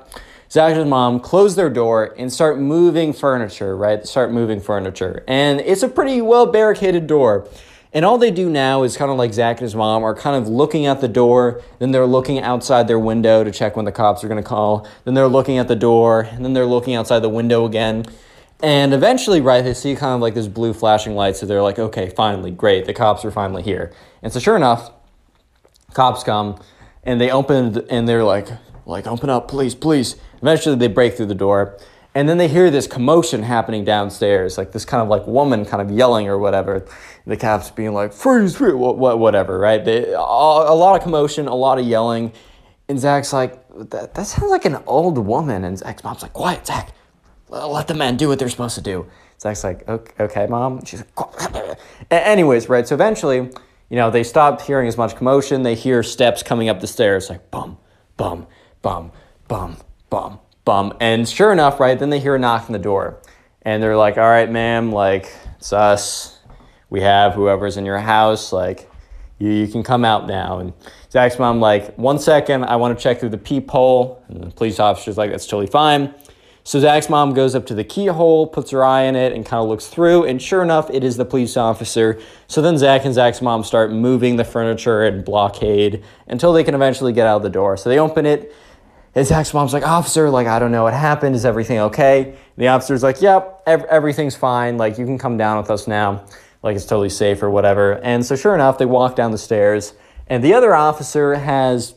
Zach 0.52 0.72
and 0.72 0.80
his 0.80 0.88
mom 0.88 1.20
close 1.20 1.56
their 1.56 1.70
door 1.70 2.16
and 2.18 2.34
start 2.34 2.60
moving 2.60 3.14
furniture, 3.14 3.78
right? 3.78 4.06
Start 4.06 4.32
moving 4.32 4.60
furniture. 4.60 5.24
And 5.28 5.62
it's 5.62 5.84
a 5.84 5.88
pretty 5.88 6.22
well 6.22 6.48
barricaded 6.48 7.06
door. 7.08 7.48
And 7.92 8.06
all 8.06 8.20
they 8.20 8.30
do 8.30 8.50
now 8.50 8.84
is 8.84 8.98
kind 8.98 9.10
of 9.10 9.18
like 9.18 9.34
Zach 9.34 9.58
and 9.58 9.64
his 9.64 9.76
mom 9.76 10.04
are 10.04 10.14
kind 10.14 10.36
of 10.36 10.48
looking 10.48 10.86
at 10.86 11.02
the 11.02 11.08
door, 11.08 11.62
then 11.80 11.92
they're 11.92 12.06
looking 12.06 12.40
outside 12.40 12.88
their 12.88 13.00
window 13.00 13.44
to 13.44 13.52
check 13.52 13.76
when 13.76 13.86
the 13.86 13.92
cops 13.92 14.24
are 14.24 14.28
going 14.28 14.42
to 14.42 14.48
call, 14.48 14.88
then 15.06 15.16
they're 15.16 15.28
looking 15.28 15.58
at 15.58 15.68
the 15.68 15.76
door, 15.76 16.22
and 16.22 16.46
then 16.46 16.54
they're 16.54 16.68
looking 16.68 16.94
outside 16.94 17.20
the 17.20 17.30
window 17.30 17.66
again. 17.66 18.06
And 18.62 18.94
eventually, 18.94 19.40
right, 19.40 19.64
they 19.64 19.74
see 19.74 19.96
kind 19.96 20.16
of 20.16 20.22
like 20.22 20.34
this 20.34 20.48
blue 20.48 20.74
flashing 20.74 21.16
light, 21.16 21.38
so 21.38 21.46
they're 21.46 21.62
like, 21.62 21.80
okay, 21.80 22.10
finally, 22.10 22.52
great, 22.52 22.86
the 22.86 22.94
cops 22.94 23.24
are 23.24 23.32
finally 23.32 23.64
here. 23.64 23.94
And 24.22 24.34
so, 24.34 24.40
sure 24.40 24.58
enough, 24.58 24.92
Cops 25.94 26.24
come 26.24 26.60
and 27.04 27.20
they 27.20 27.32
open 27.32 27.86
and 27.90 28.08
they're 28.08 28.24
like, 28.24 28.48
like 28.86 29.08
open 29.08 29.30
up, 29.30 29.48
please, 29.48 29.76
please. 29.76 30.16
Eventually 30.42 30.76
they 30.76 30.88
break 30.88 31.16
through 31.16 31.28
the 31.28 31.36
door. 31.36 31.78
And 32.16 32.28
then 32.28 32.38
they 32.38 32.48
hear 32.48 32.72
this 32.72 32.88
commotion 32.88 33.44
happening 33.44 33.86
downstairs, 33.86 34.58
like 34.58 34.72
this 34.72 34.84
kind 34.84 35.02
of 35.02 35.10
like 35.10 35.28
woman 35.28 35.64
kind 35.64 35.82
of 35.82 35.96
yelling 35.96 36.28
or 36.28 36.38
whatever. 36.40 36.86
The 37.26 37.38
cops 37.38 37.70
being 37.70 37.94
like, 37.94 38.14
freeze, 38.14 38.58
freeze, 38.58 38.74
whatever, 38.74 39.60
right? 39.60 39.84
They, 39.84 40.12
a 40.12 40.18
lot 40.20 40.96
of 40.96 41.04
commotion, 41.04 41.48
a 41.48 41.56
lot 41.56 41.78
of 41.78 41.86
yelling. 41.86 42.34
And 42.88 43.00
Zach's 43.00 43.32
like, 43.32 43.64
that, 43.92 44.16
that 44.16 44.26
sounds 44.26 44.50
like 44.50 44.66
an 44.66 44.78
old 44.88 45.20
woman. 45.20 45.64
And 45.64 45.78
Zach's 45.78 46.04
mom's 46.04 46.24
like, 46.24 46.34
quiet, 46.34 46.66
Zach. 46.66 46.92
Let 47.50 47.88
the 47.88 47.94
men 47.94 48.18
do 48.18 48.28
what 48.28 48.40
they're 48.40 48.50
supposed 48.50 48.76
to 48.76 48.82
do. 48.82 49.08
Zach's 49.40 49.64
like, 49.64 49.88
okay, 49.88 50.24
okay 50.24 50.48
mom. 50.48 50.84
She's 50.86 51.04
like, 51.18 51.80
anyways, 52.12 52.70
right? 52.70 52.88
So 52.88 52.96
eventually, 52.96 53.38
you 53.38 53.96
know, 53.96 54.12
they 54.12 54.24
stop 54.24 54.62
hearing 54.62 54.88
as 54.88 54.98
much 54.98 55.16
commotion. 55.16 55.64
They 55.64 55.76
hear 55.76 56.04
steps 56.04 56.44
coming 56.44 56.70
up 56.70 56.80
the 56.80 56.88
stairs, 56.88 57.30
like 57.30 57.50
bum, 57.50 57.78
bum, 58.18 58.48
bum, 58.82 59.12
bum, 59.48 59.78
bum, 60.10 60.40
bum. 60.66 60.98
And 61.00 61.28
sure 61.28 61.52
enough, 61.52 61.80
right, 61.80 61.98
then 61.98 62.10
they 62.10 62.20
hear 62.20 62.36
a 62.36 62.40
knock 62.40 62.66
on 62.68 62.74
the 62.74 62.80
door. 62.80 63.22
And 63.64 63.82
they're 63.82 63.98
like, 63.98 64.18
all 64.18 64.30
right, 64.30 64.50
ma'am, 64.50 64.92
like, 64.92 65.32
it's 65.58 65.74
us. 65.74 66.40
We 66.90 67.02
have 67.02 67.34
whoever's 67.34 67.78
in 67.78 67.86
your 67.86 68.00
house. 68.00 68.54
Like, 68.54 68.90
you, 69.38 69.52
you 69.52 69.68
can 69.68 69.84
come 69.84 70.06
out 70.06 70.28
now. 70.28 70.60
And 70.60 70.74
Zach's 71.12 71.40
mom, 71.40 71.60
like, 71.60 71.96
one 71.98 72.20
second, 72.20 72.66
I 72.66 72.76
want 72.78 72.98
to 72.98 73.02
check 73.02 73.20
through 73.20 73.30
the 73.30 73.38
peephole. 73.38 74.24
And 74.28 74.44
the 74.44 74.52
police 74.52 74.80
officer's 74.80 75.18
like, 75.18 75.32
that's 75.32 75.46
totally 75.46 75.68
fine. 75.68 76.14
So 76.70 76.80
Zach's 76.80 77.10
mom 77.10 77.34
goes 77.34 77.56
up 77.56 77.66
to 77.66 77.74
the 77.74 77.84
keyhole, 77.84 78.46
puts 78.46 78.70
her 78.70 78.84
eye 78.84 79.02
in 79.02 79.16
it, 79.16 79.34
and 79.34 79.44
kind 79.44 79.60
of 79.60 79.68
looks 79.68 79.88
through. 79.88 80.26
And 80.26 80.40
sure 80.40 80.62
enough, 80.62 80.88
it 80.92 81.04
is 81.04 81.18
the 81.18 81.26
police 81.26 81.58
officer. 81.58 82.22
So 82.46 82.62
then 82.62 82.78
Zach 82.78 83.06
and 83.06 83.14
Zach's 83.16 83.42
mom 83.42 83.64
start 83.64 83.92
moving 83.92 84.36
the 84.36 84.44
furniture 84.44 85.04
and 85.04 85.26
blockade 85.26 86.04
until 86.28 86.54
they 86.54 86.64
can 86.64 86.76
eventually 86.76 87.12
get 87.12 87.26
out 87.26 87.38
of 87.38 87.42
the 87.42 87.50
door. 87.50 87.76
So 87.76 87.90
they 87.90 87.98
open 87.98 88.28
it. 88.28 88.54
And 89.16 89.26
Zach's 89.26 89.52
mom's 89.52 89.74
like, 89.74 89.82
Officer, 89.82 90.30
like, 90.30 90.46
I 90.46 90.60
don't 90.60 90.72
know 90.72 90.84
what 90.84 90.94
happened. 90.94 91.34
Is 91.34 91.44
everything 91.44 91.80
okay? 91.80 92.36
the 92.56 92.68
officer's 92.68 93.02
like, 93.02 93.20
Yep, 93.20 93.64
ev- 93.66 93.86
everything's 93.86 94.36
fine. 94.36 94.78
Like, 94.78 95.00
you 95.00 95.08
can 95.08 95.18
come 95.18 95.38
down 95.38 95.58
with 95.58 95.72
us 95.72 95.88
now. 95.88 96.24
Like, 96.62 96.76
it's 96.76 96.86
totally 96.86 97.10
safe 97.10 97.42
or 97.42 97.50
whatever. 97.50 97.94
And 98.04 98.24
so, 98.24 98.36
sure 98.36 98.54
enough, 98.54 98.78
they 98.78 98.86
walk 98.86 99.16
down 99.16 99.32
the 99.32 99.40
stairs. 99.40 99.96
And 100.28 100.44
the 100.44 100.54
other 100.54 100.76
officer 100.76 101.34
has 101.34 101.96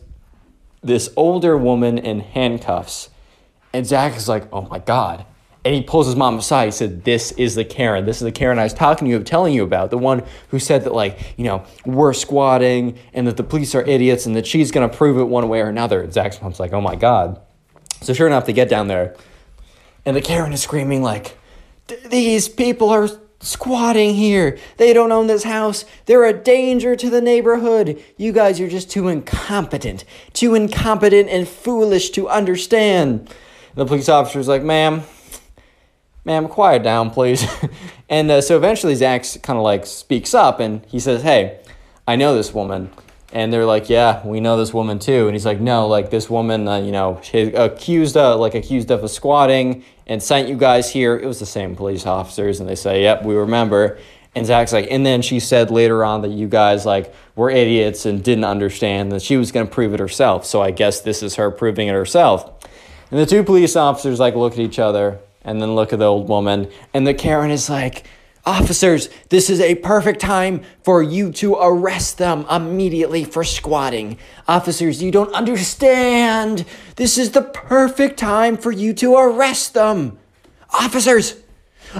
this 0.83 1.11
older 1.15 1.59
woman 1.59 1.99
in 1.99 2.21
handcuffs. 2.21 3.11
And 3.73 3.87
Zach 3.87 4.17
is 4.17 4.29
like, 4.29 4.53
oh 4.53 4.63
my 4.63 4.79
God. 4.79 5.25
And 5.65 5.75
he 5.75 5.83
pulls 5.83 6.07
his 6.07 6.17
mom 6.17 6.39
aside. 6.39 6.67
He 6.67 6.71
said, 6.73 7.05
This 7.05 7.31
is 7.33 7.55
the 7.55 7.65
Karen. 7.65 8.05
This 8.05 8.17
is 8.17 8.25
the 8.25 8.33
Karen 8.33 8.59
I 8.59 8.65
was 8.65 8.75
talking 8.75 9.07
to 9.07 9.11
you, 9.11 9.23
telling 9.23 9.55
you 9.55 9.63
about. 9.63 9.91
The 9.91 9.99
one 9.99 10.25
who 10.49 10.59
said 10.59 10.83
that, 10.85 10.93
like, 10.93 11.35
you 11.37 11.45
know, 11.45 11.65
we're 11.87 12.13
squatting 12.15 12.99
and 13.15 13.29
that 13.29 13.37
the 13.37 13.45
police 13.45 13.75
are 13.77 13.83
idiots 13.83 14.27
and 14.27 14.35
that 14.35 14.47
she's 14.47 14.73
going 14.73 14.89
to 14.89 14.97
prove 14.97 15.19
it 15.19 15.25
one 15.25 15.49
way 15.49 15.61
or 15.61 15.69
another. 15.69 16.03
And 16.03 16.13
Zach's 16.13 16.43
mom's 16.43 16.59
like, 16.59 16.73
oh 16.73 16.81
my 16.81 16.97
God. 16.97 17.41
So, 18.01 18.13
sure 18.13 18.27
enough, 18.27 18.45
they 18.47 18.53
get 18.53 18.69
down 18.69 18.89
there. 18.89 19.15
And 20.05 20.17
the 20.17 20.21
Karen 20.21 20.53
is 20.53 20.61
screaming, 20.61 21.01
like, 21.01 21.39
these 22.07 22.49
people 22.49 22.91
are 22.91 23.09
squatting 23.39 24.15
here. 24.15 24.59
They 24.79 24.93
don't 24.93 25.13
own 25.13 25.29
this 25.29 25.45
house. 25.45 25.85
They're 26.07 26.25
a 26.25 26.33
danger 26.33 26.97
to 26.97 27.11
the 27.11 27.21
neighborhood. 27.21 28.03
You 28.17 28.33
guys 28.33 28.61
are 28.61 28.69
just 28.69 28.91
too 28.91 29.09
incompetent, 29.09 30.05
too 30.33 30.57
incompetent 30.57 31.29
and 31.29 31.47
foolish 31.47 32.11
to 32.11 32.29
understand. 32.29 33.33
The 33.75 33.87
police 33.87 34.09
officer 34.09 34.39
officer's 34.39 34.49
like, 34.49 34.63
ma'am, 34.63 35.03
ma'am, 36.27 36.49
quiet 36.49 36.83
down, 36.83 37.11
please. 37.11 37.47
and 38.09 38.31
uh, 38.31 38.41
so 38.43 38.57
eventually 38.57 38.95
Zach 38.95 39.25
kind 39.43 39.59
of 39.59 39.63
like 39.63 39.87
speaks 39.87 40.35
up 40.35 40.61
and 40.61 40.85
he 40.87 41.01
says, 41.01 41.23
hey, 41.23 41.61
I 42.07 42.17
know 42.17 42.35
this 42.35 42.53
woman. 42.53 42.91
And 43.33 43.51
they're 43.51 43.65
like, 43.65 43.89
yeah, 43.89 44.27
we 44.27 44.41
know 44.41 44.59
this 44.59 44.75
woman 44.75 44.99
too. 44.99 45.27
And 45.27 45.35
he's 45.35 45.47
like, 45.47 45.59
no, 45.59 45.89
like 45.89 46.11
this 46.11 46.29
woman, 46.29 46.69
uh, 46.69 46.77
you 46.77 46.93
know, 46.93 47.19
she 47.23 47.41
accused, 47.41 48.15
uh, 48.15 48.37
like 48.37 48.55
accused 48.55 48.91
of 48.91 49.03
a 49.05 49.09
squatting 49.09 49.85
and 50.07 50.23
sent 50.23 50.51
you 50.51 50.57
guys 50.57 50.91
here. 50.91 51.17
It 51.17 51.25
was 51.25 51.41
the 51.41 51.47
same 51.47 51.75
police 51.75 52.05
officers. 52.05 52.61
And 52.61 52.69
they 52.69 52.75
say, 52.75 53.03
yep, 53.03 53.25
we 53.25 53.35
remember. 53.35 53.99
And 54.35 54.45
Zach's 54.45 54.75
like, 54.75 54.89
and 54.91 55.07
then 55.07 55.23
she 55.23 55.41
said 55.41 55.71
later 55.71 56.05
on 56.05 56.21
that 56.23 56.31
you 56.31 56.47
guys 56.47 56.85
like 56.85 57.15
were 57.37 57.49
idiots 57.49 58.05
and 58.05 58.23
didn't 58.23 58.45
understand 58.45 59.13
that 59.13 59.23
she 59.23 59.39
was 59.39 59.51
going 59.51 59.67
to 59.67 59.73
prove 59.73 59.95
it 59.95 60.01
herself. 60.01 60.45
So 60.45 60.61
I 60.61 60.71
guess 60.71 61.01
this 61.01 61.23
is 61.23 61.37
her 61.37 61.51
proving 61.51 61.89
it 61.89 61.93
herself. 61.93 62.51
And 63.13 63.21
the 63.21 63.27
two 63.27 63.45
police 63.45 63.77
officers 63.77 64.19
like 64.19 64.35
look 64.35 64.55
at 64.55 64.59
each 64.59 64.79
other 64.79 65.21
and 65.43 65.61
then 65.61 65.75
look 65.75 65.93
at 65.93 65.99
the 65.99 66.07
old 66.07 66.29
woman. 66.29 66.71
And 66.95 67.07
the 67.07 67.13
Karen 67.13 67.51
is 67.51 67.69
like, 67.69 68.07
Officers, 68.45 69.09
this 69.29 69.51
is 69.51 69.61
a 69.61 69.77
perfect 69.77 70.21
time 70.21 70.63
for 70.83 71.01
you 71.01 71.31
to 71.33 71.55
arrest 71.55 72.17
them 72.17 72.47
immediately 72.51 73.23
for 73.23 73.45
squatting. 73.45 74.19
Officers, 74.49 75.01
you 75.01 75.13
don't 75.13 75.33
understand. 75.33 76.65
This 76.97 77.19
is 77.19 77.33
the 77.33 77.43
perfect 77.43 78.19
time 78.19 78.57
for 78.57 78.73
you 78.73 78.95
to 78.95 79.15
arrest 79.15 79.75
them. 79.75 80.19
Officers, 80.71 81.37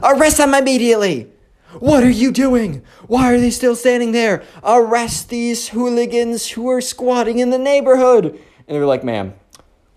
arrest 0.03 0.39
them 0.39 0.55
immediately. 0.55 1.31
What 1.79 2.03
are 2.03 2.11
you 2.11 2.33
doing? 2.33 2.83
Why 3.07 3.33
are 3.33 3.39
they 3.39 3.51
still 3.51 3.77
standing 3.77 4.13
there? 4.13 4.43
Arrest 4.65 5.29
these 5.29 5.69
hooligans 5.69 6.51
who 6.51 6.69
are 6.71 6.81
squatting 6.81 7.39
in 7.39 7.51
the 7.51 7.59
neighborhood. 7.59 8.25
And 8.67 8.77
they 8.77 8.81
were 8.81 8.87
like, 8.87 9.05
ma'am, 9.05 9.35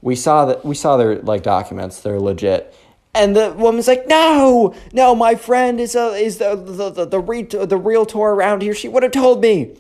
we 0.06 0.16
saw 0.16 0.46
that 0.46 0.64
we 0.64 0.76
saw 0.76 0.96
their 0.98 1.18
like 1.22 1.42
documents. 1.42 2.00
They're 2.00 2.20
legit. 2.20 2.74
And 3.16 3.36
the 3.36 3.54
woman's 3.54 3.88
like, 3.88 4.08
"No, 4.08 4.76
no, 4.94 5.16
my 5.16 5.34
friend 5.34 5.82
is 5.82 5.96
a, 5.96 6.14
is 6.14 6.38
the 6.38 6.56
the 6.56 6.92
the 6.92 7.06
the, 7.06 7.20
re- 7.20 7.42
the 7.42 7.78
realtor 7.78 8.20
around 8.20 8.62
here. 8.62 8.76
She 8.76 8.88
would 8.88 9.04
have 9.04 9.12
told 9.12 9.42
me." 9.42 9.76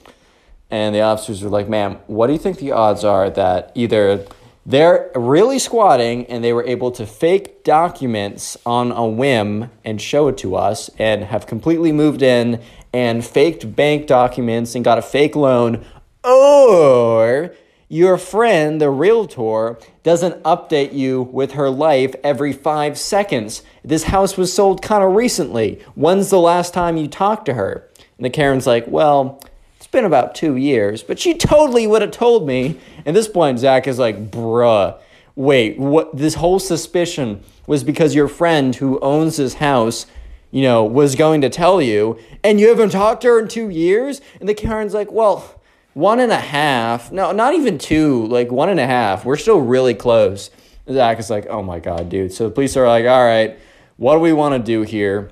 And 0.71 0.95
the 0.95 1.01
officers 1.01 1.43
were 1.43 1.49
like, 1.49 1.69
"Ma'am, 1.69 1.99
what 2.07 2.25
do 2.27 2.33
you 2.33 2.39
think 2.39 2.57
the 2.57 2.71
odds 2.71 3.03
are 3.03 3.29
that 3.29 3.71
either 3.75 4.25
they're 4.65 5.11
really 5.13 5.59
squatting 5.59 6.25
and 6.25 6.43
they 6.43 6.53
were 6.53 6.65
able 6.65 6.89
to 6.93 7.05
fake 7.05 7.63
documents 7.63 8.57
on 8.65 8.91
a 8.91 9.05
whim 9.05 9.69
and 9.83 10.01
show 10.01 10.27
it 10.27 10.39
to 10.39 10.55
us 10.55 10.89
and 10.97 11.25
have 11.25 11.45
completely 11.45 11.91
moved 11.91 12.23
in 12.23 12.59
and 12.91 13.23
faked 13.23 13.75
bank 13.75 14.07
documents 14.07 14.73
and 14.73 14.83
got 14.83 14.97
a 14.97 15.03
fake 15.03 15.35
loan, 15.35 15.85
or 16.23 17.53
your 17.95 18.17
friend, 18.17 18.81
the 18.81 18.89
realtor, 18.89 19.79
doesn't 20.03 20.43
update 20.43 20.91
you 20.91 21.21
with 21.21 21.53
her 21.53 21.69
life 21.69 22.13
every 22.25 22.51
five 22.51 22.97
seconds. 22.97 23.63
This 23.85 24.03
house 24.03 24.35
was 24.35 24.51
sold 24.51 24.81
kind 24.81 25.01
of 25.01 25.13
recently. 25.13 25.81
When's 25.95 26.29
the 26.29 26.39
last 26.39 26.73
time 26.73 26.97
you 26.97 27.07
talked 27.07 27.45
to 27.45 27.53
her? 27.53 27.89
And 28.17 28.25
the 28.25 28.29
Karen's 28.29 28.67
like, 28.67 28.85
Well, 28.87 29.41
it's 29.77 29.87
been 29.87 30.03
about 30.03 30.35
two 30.35 30.57
years, 30.57 31.03
but 31.03 31.19
she 31.19 31.35
totally 31.35 31.87
would 31.87 32.01
have 32.01 32.11
told 32.11 32.45
me. 32.45 32.77
At 33.05 33.13
this 33.13 33.29
point, 33.29 33.59
Zach 33.59 33.87
is 33.87 33.97
like, 33.97 34.29
Bruh, 34.29 34.99
wait, 35.37 35.79
what? 35.79 36.17
This 36.17 36.35
whole 36.35 36.59
suspicion 36.59 37.43
was 37.65 37.85
because 37.85 38.13
your 38.13 38.27
friend 38.27 38.75
who 38.75 38.99
owns 38.99 39.37
this 39.37 39.53
house 39.53 40.05
you 40.51 40.61
know, 40.61 40.83
was 40.85 41.15
going 41.15 41.41
to 41.41 41.49
tell 41.49 41.81
you, 41.81 42.17
and 42.41 42.61
you 42.61 42.69
haven't 42.69 42.91
talked 42.91 43.21
to 43.21 43.27
her 43.27 43.39
in 43.39 43.47
two 43.47 43.67
years? 43.67 44.21
And 44.39 44.47
the 44.47 44.53
Karen's 44.53 44.93
like, 44.93 45.11
well, 45.11 45.59
one 45.95 46.19
and 46.19 46.31
a 46.31 46.37
half. 46.37 47.11
No, 47.11 47.31
not 47.31 47.55
even 47.55 47.79
two. 47.79 48.27
Like 48.27 48.51
one 48.51 48.69
and 48.69 48.79
a 48.79 48.85
half. 48.85 49.25
We're 49.25 49.37
still 49.37 49.61
really 49.61 49.95
close. 49.95 50.51
Zach 50.91 51.17
is 51.17 51.31
like, 51.31 51.47
oh 51.47 51.63
my 51.63 51.79
god, 51.79 52.09
dude. 52.09 52.31
So 52.31 52.43
the 52.43 52.53
police 52.53 52.77
are 52.77 52.87
like, 52.87 53.05
all 53.05 53.25
right, 53.25 53.57
what 53.97 54.15
do 54.15 54.19
we 54.19 54.33
want 54.33 54.53
to 54.53 54.59
do 54.59 54.83
here? 54.83 55.31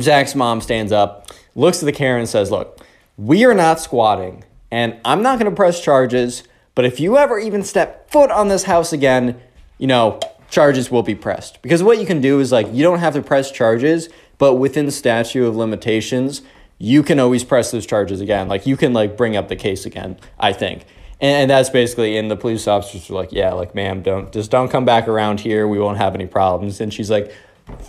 Zach's 0.00 0.34
mom 0.34 0.60
stands 0.62 0.90
up, 0.90 1.28
looks 1.54 1.82
at 1.82 1.84
the 1.84 1.92
Karen, 1.92 2.20
and 2.20 2.28
says, 2.28 2.50
look, 2.50 2.80
we 3.18 3.44
are 3.44 3.54
not 3.54 3.78
squatting, 3.78 4.44
and 4.70 4.98
I'm 5.04 5.22
not 5.22 5.38
going 5.38 5.50
to 5.50 5.54
press 5.54 5.80
charges. 5.80 6.42
But 6.74 6.86
if 6.86 6.98
you 6.98 7.18
ever 7.18 7.38
even 7.38 7.62
step 7.62 8.10
foot 8.10 8.30
on 8.30 8.48
this 8.48 8.62
house 8.62 8.94
again, 8.94 9.38
you 9.76 9.86
know, 9.86 10.18
charges 10.50 10.90
will 10.90 11.02
be 11.02 11.14
pressed. 11.14 11.60
Because 11.60 11.82
what 11.82 12.00
you 12.00 12.06
can 12.06 12.22
do 12.22 12.40
is 12.40 12.50
like, 12.50 12.66
you 12.72 12.82
don't 12.82 13.00
have 13.00 13.12
to 13.12 13.20
press 13.20 13.50
charges, 13.50 14.08
but 14.38 14.54
within 14.54 14.86
the 14.86 14.92
statute 14.92 15.46
of 15.46 15.54
limitations, 15.54 16.40
you 16.82 17.04
can 17.04 17.20
always 17.20 17.44
press 17.44 17.70
those 17.70 17.86
charges 17.86 18.20
again. 18.20 18.48
Like 18.48 18.66
you 18.66 18.76
can 18.76 18.92
like 18.92 19.16
bring 19.16 19.36
up 19.36 19.46
the 19.46 19.54
case 19.54 19.86
again, 19.86 20.18
I 20.40 20.52
think. 20.52 20.84
And, 21.20 21.42
and 21.42 21.50
that's 21.50 21.70
basically, 21.70 22.16
and 22.16 22.28
the 22.28 22.34
police 22.34 22.66
officers 22.66 23.08
are 23.08 23.14
like, 23.14 23.30
yeah, 23.30 23.52
like, 23.52 23.72
ma'am, 23.72 24.02
don't, 24.02 24.32
just 24.32 24.50
don't 24.50 24.68
come 24.68 24.84
back 24.84 25.06
around 25.06 25.38
here. 25.38 25.68
We 25.68 25.78
won't 25.78 25.98
have 25.98 26.16
any 26.16 26.26
problems. 26.26 26.80
And 26.80 26.92
she's 26.92 27.08
like, 27.08 27.32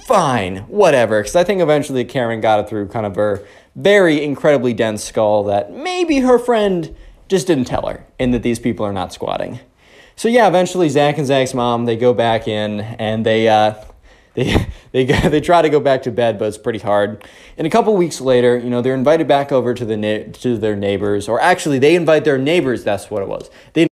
fine, 0.05 0.57
whatever. 0.67 1.21
Because 1.21 1.35
I 1.35 1.43
think 1.43 1.59
eventually 1.59 2.05
Karen 2.05 2.39
got 2.39 2.59
it 2.59 2.69
through 2.69 2.89
kind 2.89 3.07
of 3.07 3.15
her 3.15 3.43
very 3.75 4.23
incredibly 4.23 4.75
dense 4.75 5.03
skull 5.03 5.45
that 5.45 5.71
maybe 5.71 6.19
her 6.19 6.37
friend 6.37 6.95
just 7.27 7.47
didn't 7.47 7.65
tell 7.65 7.87
her 7.87 8.05
and 8.19 8.31
that 8.31 8.43
these 8.43 8.59
people 8.59 8.85
are 8.85 8.93
not 8.93 9.11
squatting. 9.11 9.59
So 10.15 10.27
yeah, 10.27 10.47
eventually 10.47 10.87
Zach 10.89 11.17
and 11.17 11.25
Zach's 11.25 11.55
mom, 11.55 11.85
they 11.85 11.95
go 11.95 12.13
back 12.13 12.47
in 12.47 12.81
and 12.81 13.25
they, 13.25 13.49
uh, 13.49 13.73
they 14.33 14.67
they 14.91 15.05
go, 15.05 15.17
they 15.29 15.41
try 15.41 15.61
to 15.61 15.69
go 15.69 15.79
back 15.79 16.03
to 16.03 16.11
bed, 16.11 16.37
but 16.37 16.45
it's 16.45 16.57
pretty 16.57 16.79
hard. 16.79 17.23
And 17.57 17.65
a 17.65 17.69
couple 17.69 17.95
weeks 17.95 18.21
later, 18.21 18.57
you 18.57 18.69
know, 18.69 18.81
they're 18.81 18.95
invited 18.95 19.27
back 19.27 19.51
over 19.51 19.73
to 19.73 19.85
the 19.85 20.29
to 20.41 20.57
their 20.57 20.75
neighbors, 20.75 21.27
or 21.27 21.39
actually, 21.39 21.79
they 21.79 21.95
invite 21.95 22.25
their 22.25 22.37
neighbors. 22.37 22.83
That's 22.83 23.09
what 23.09 23.23
it 23.23 23.27
was. 23.27 23.49
They 23.73 23.81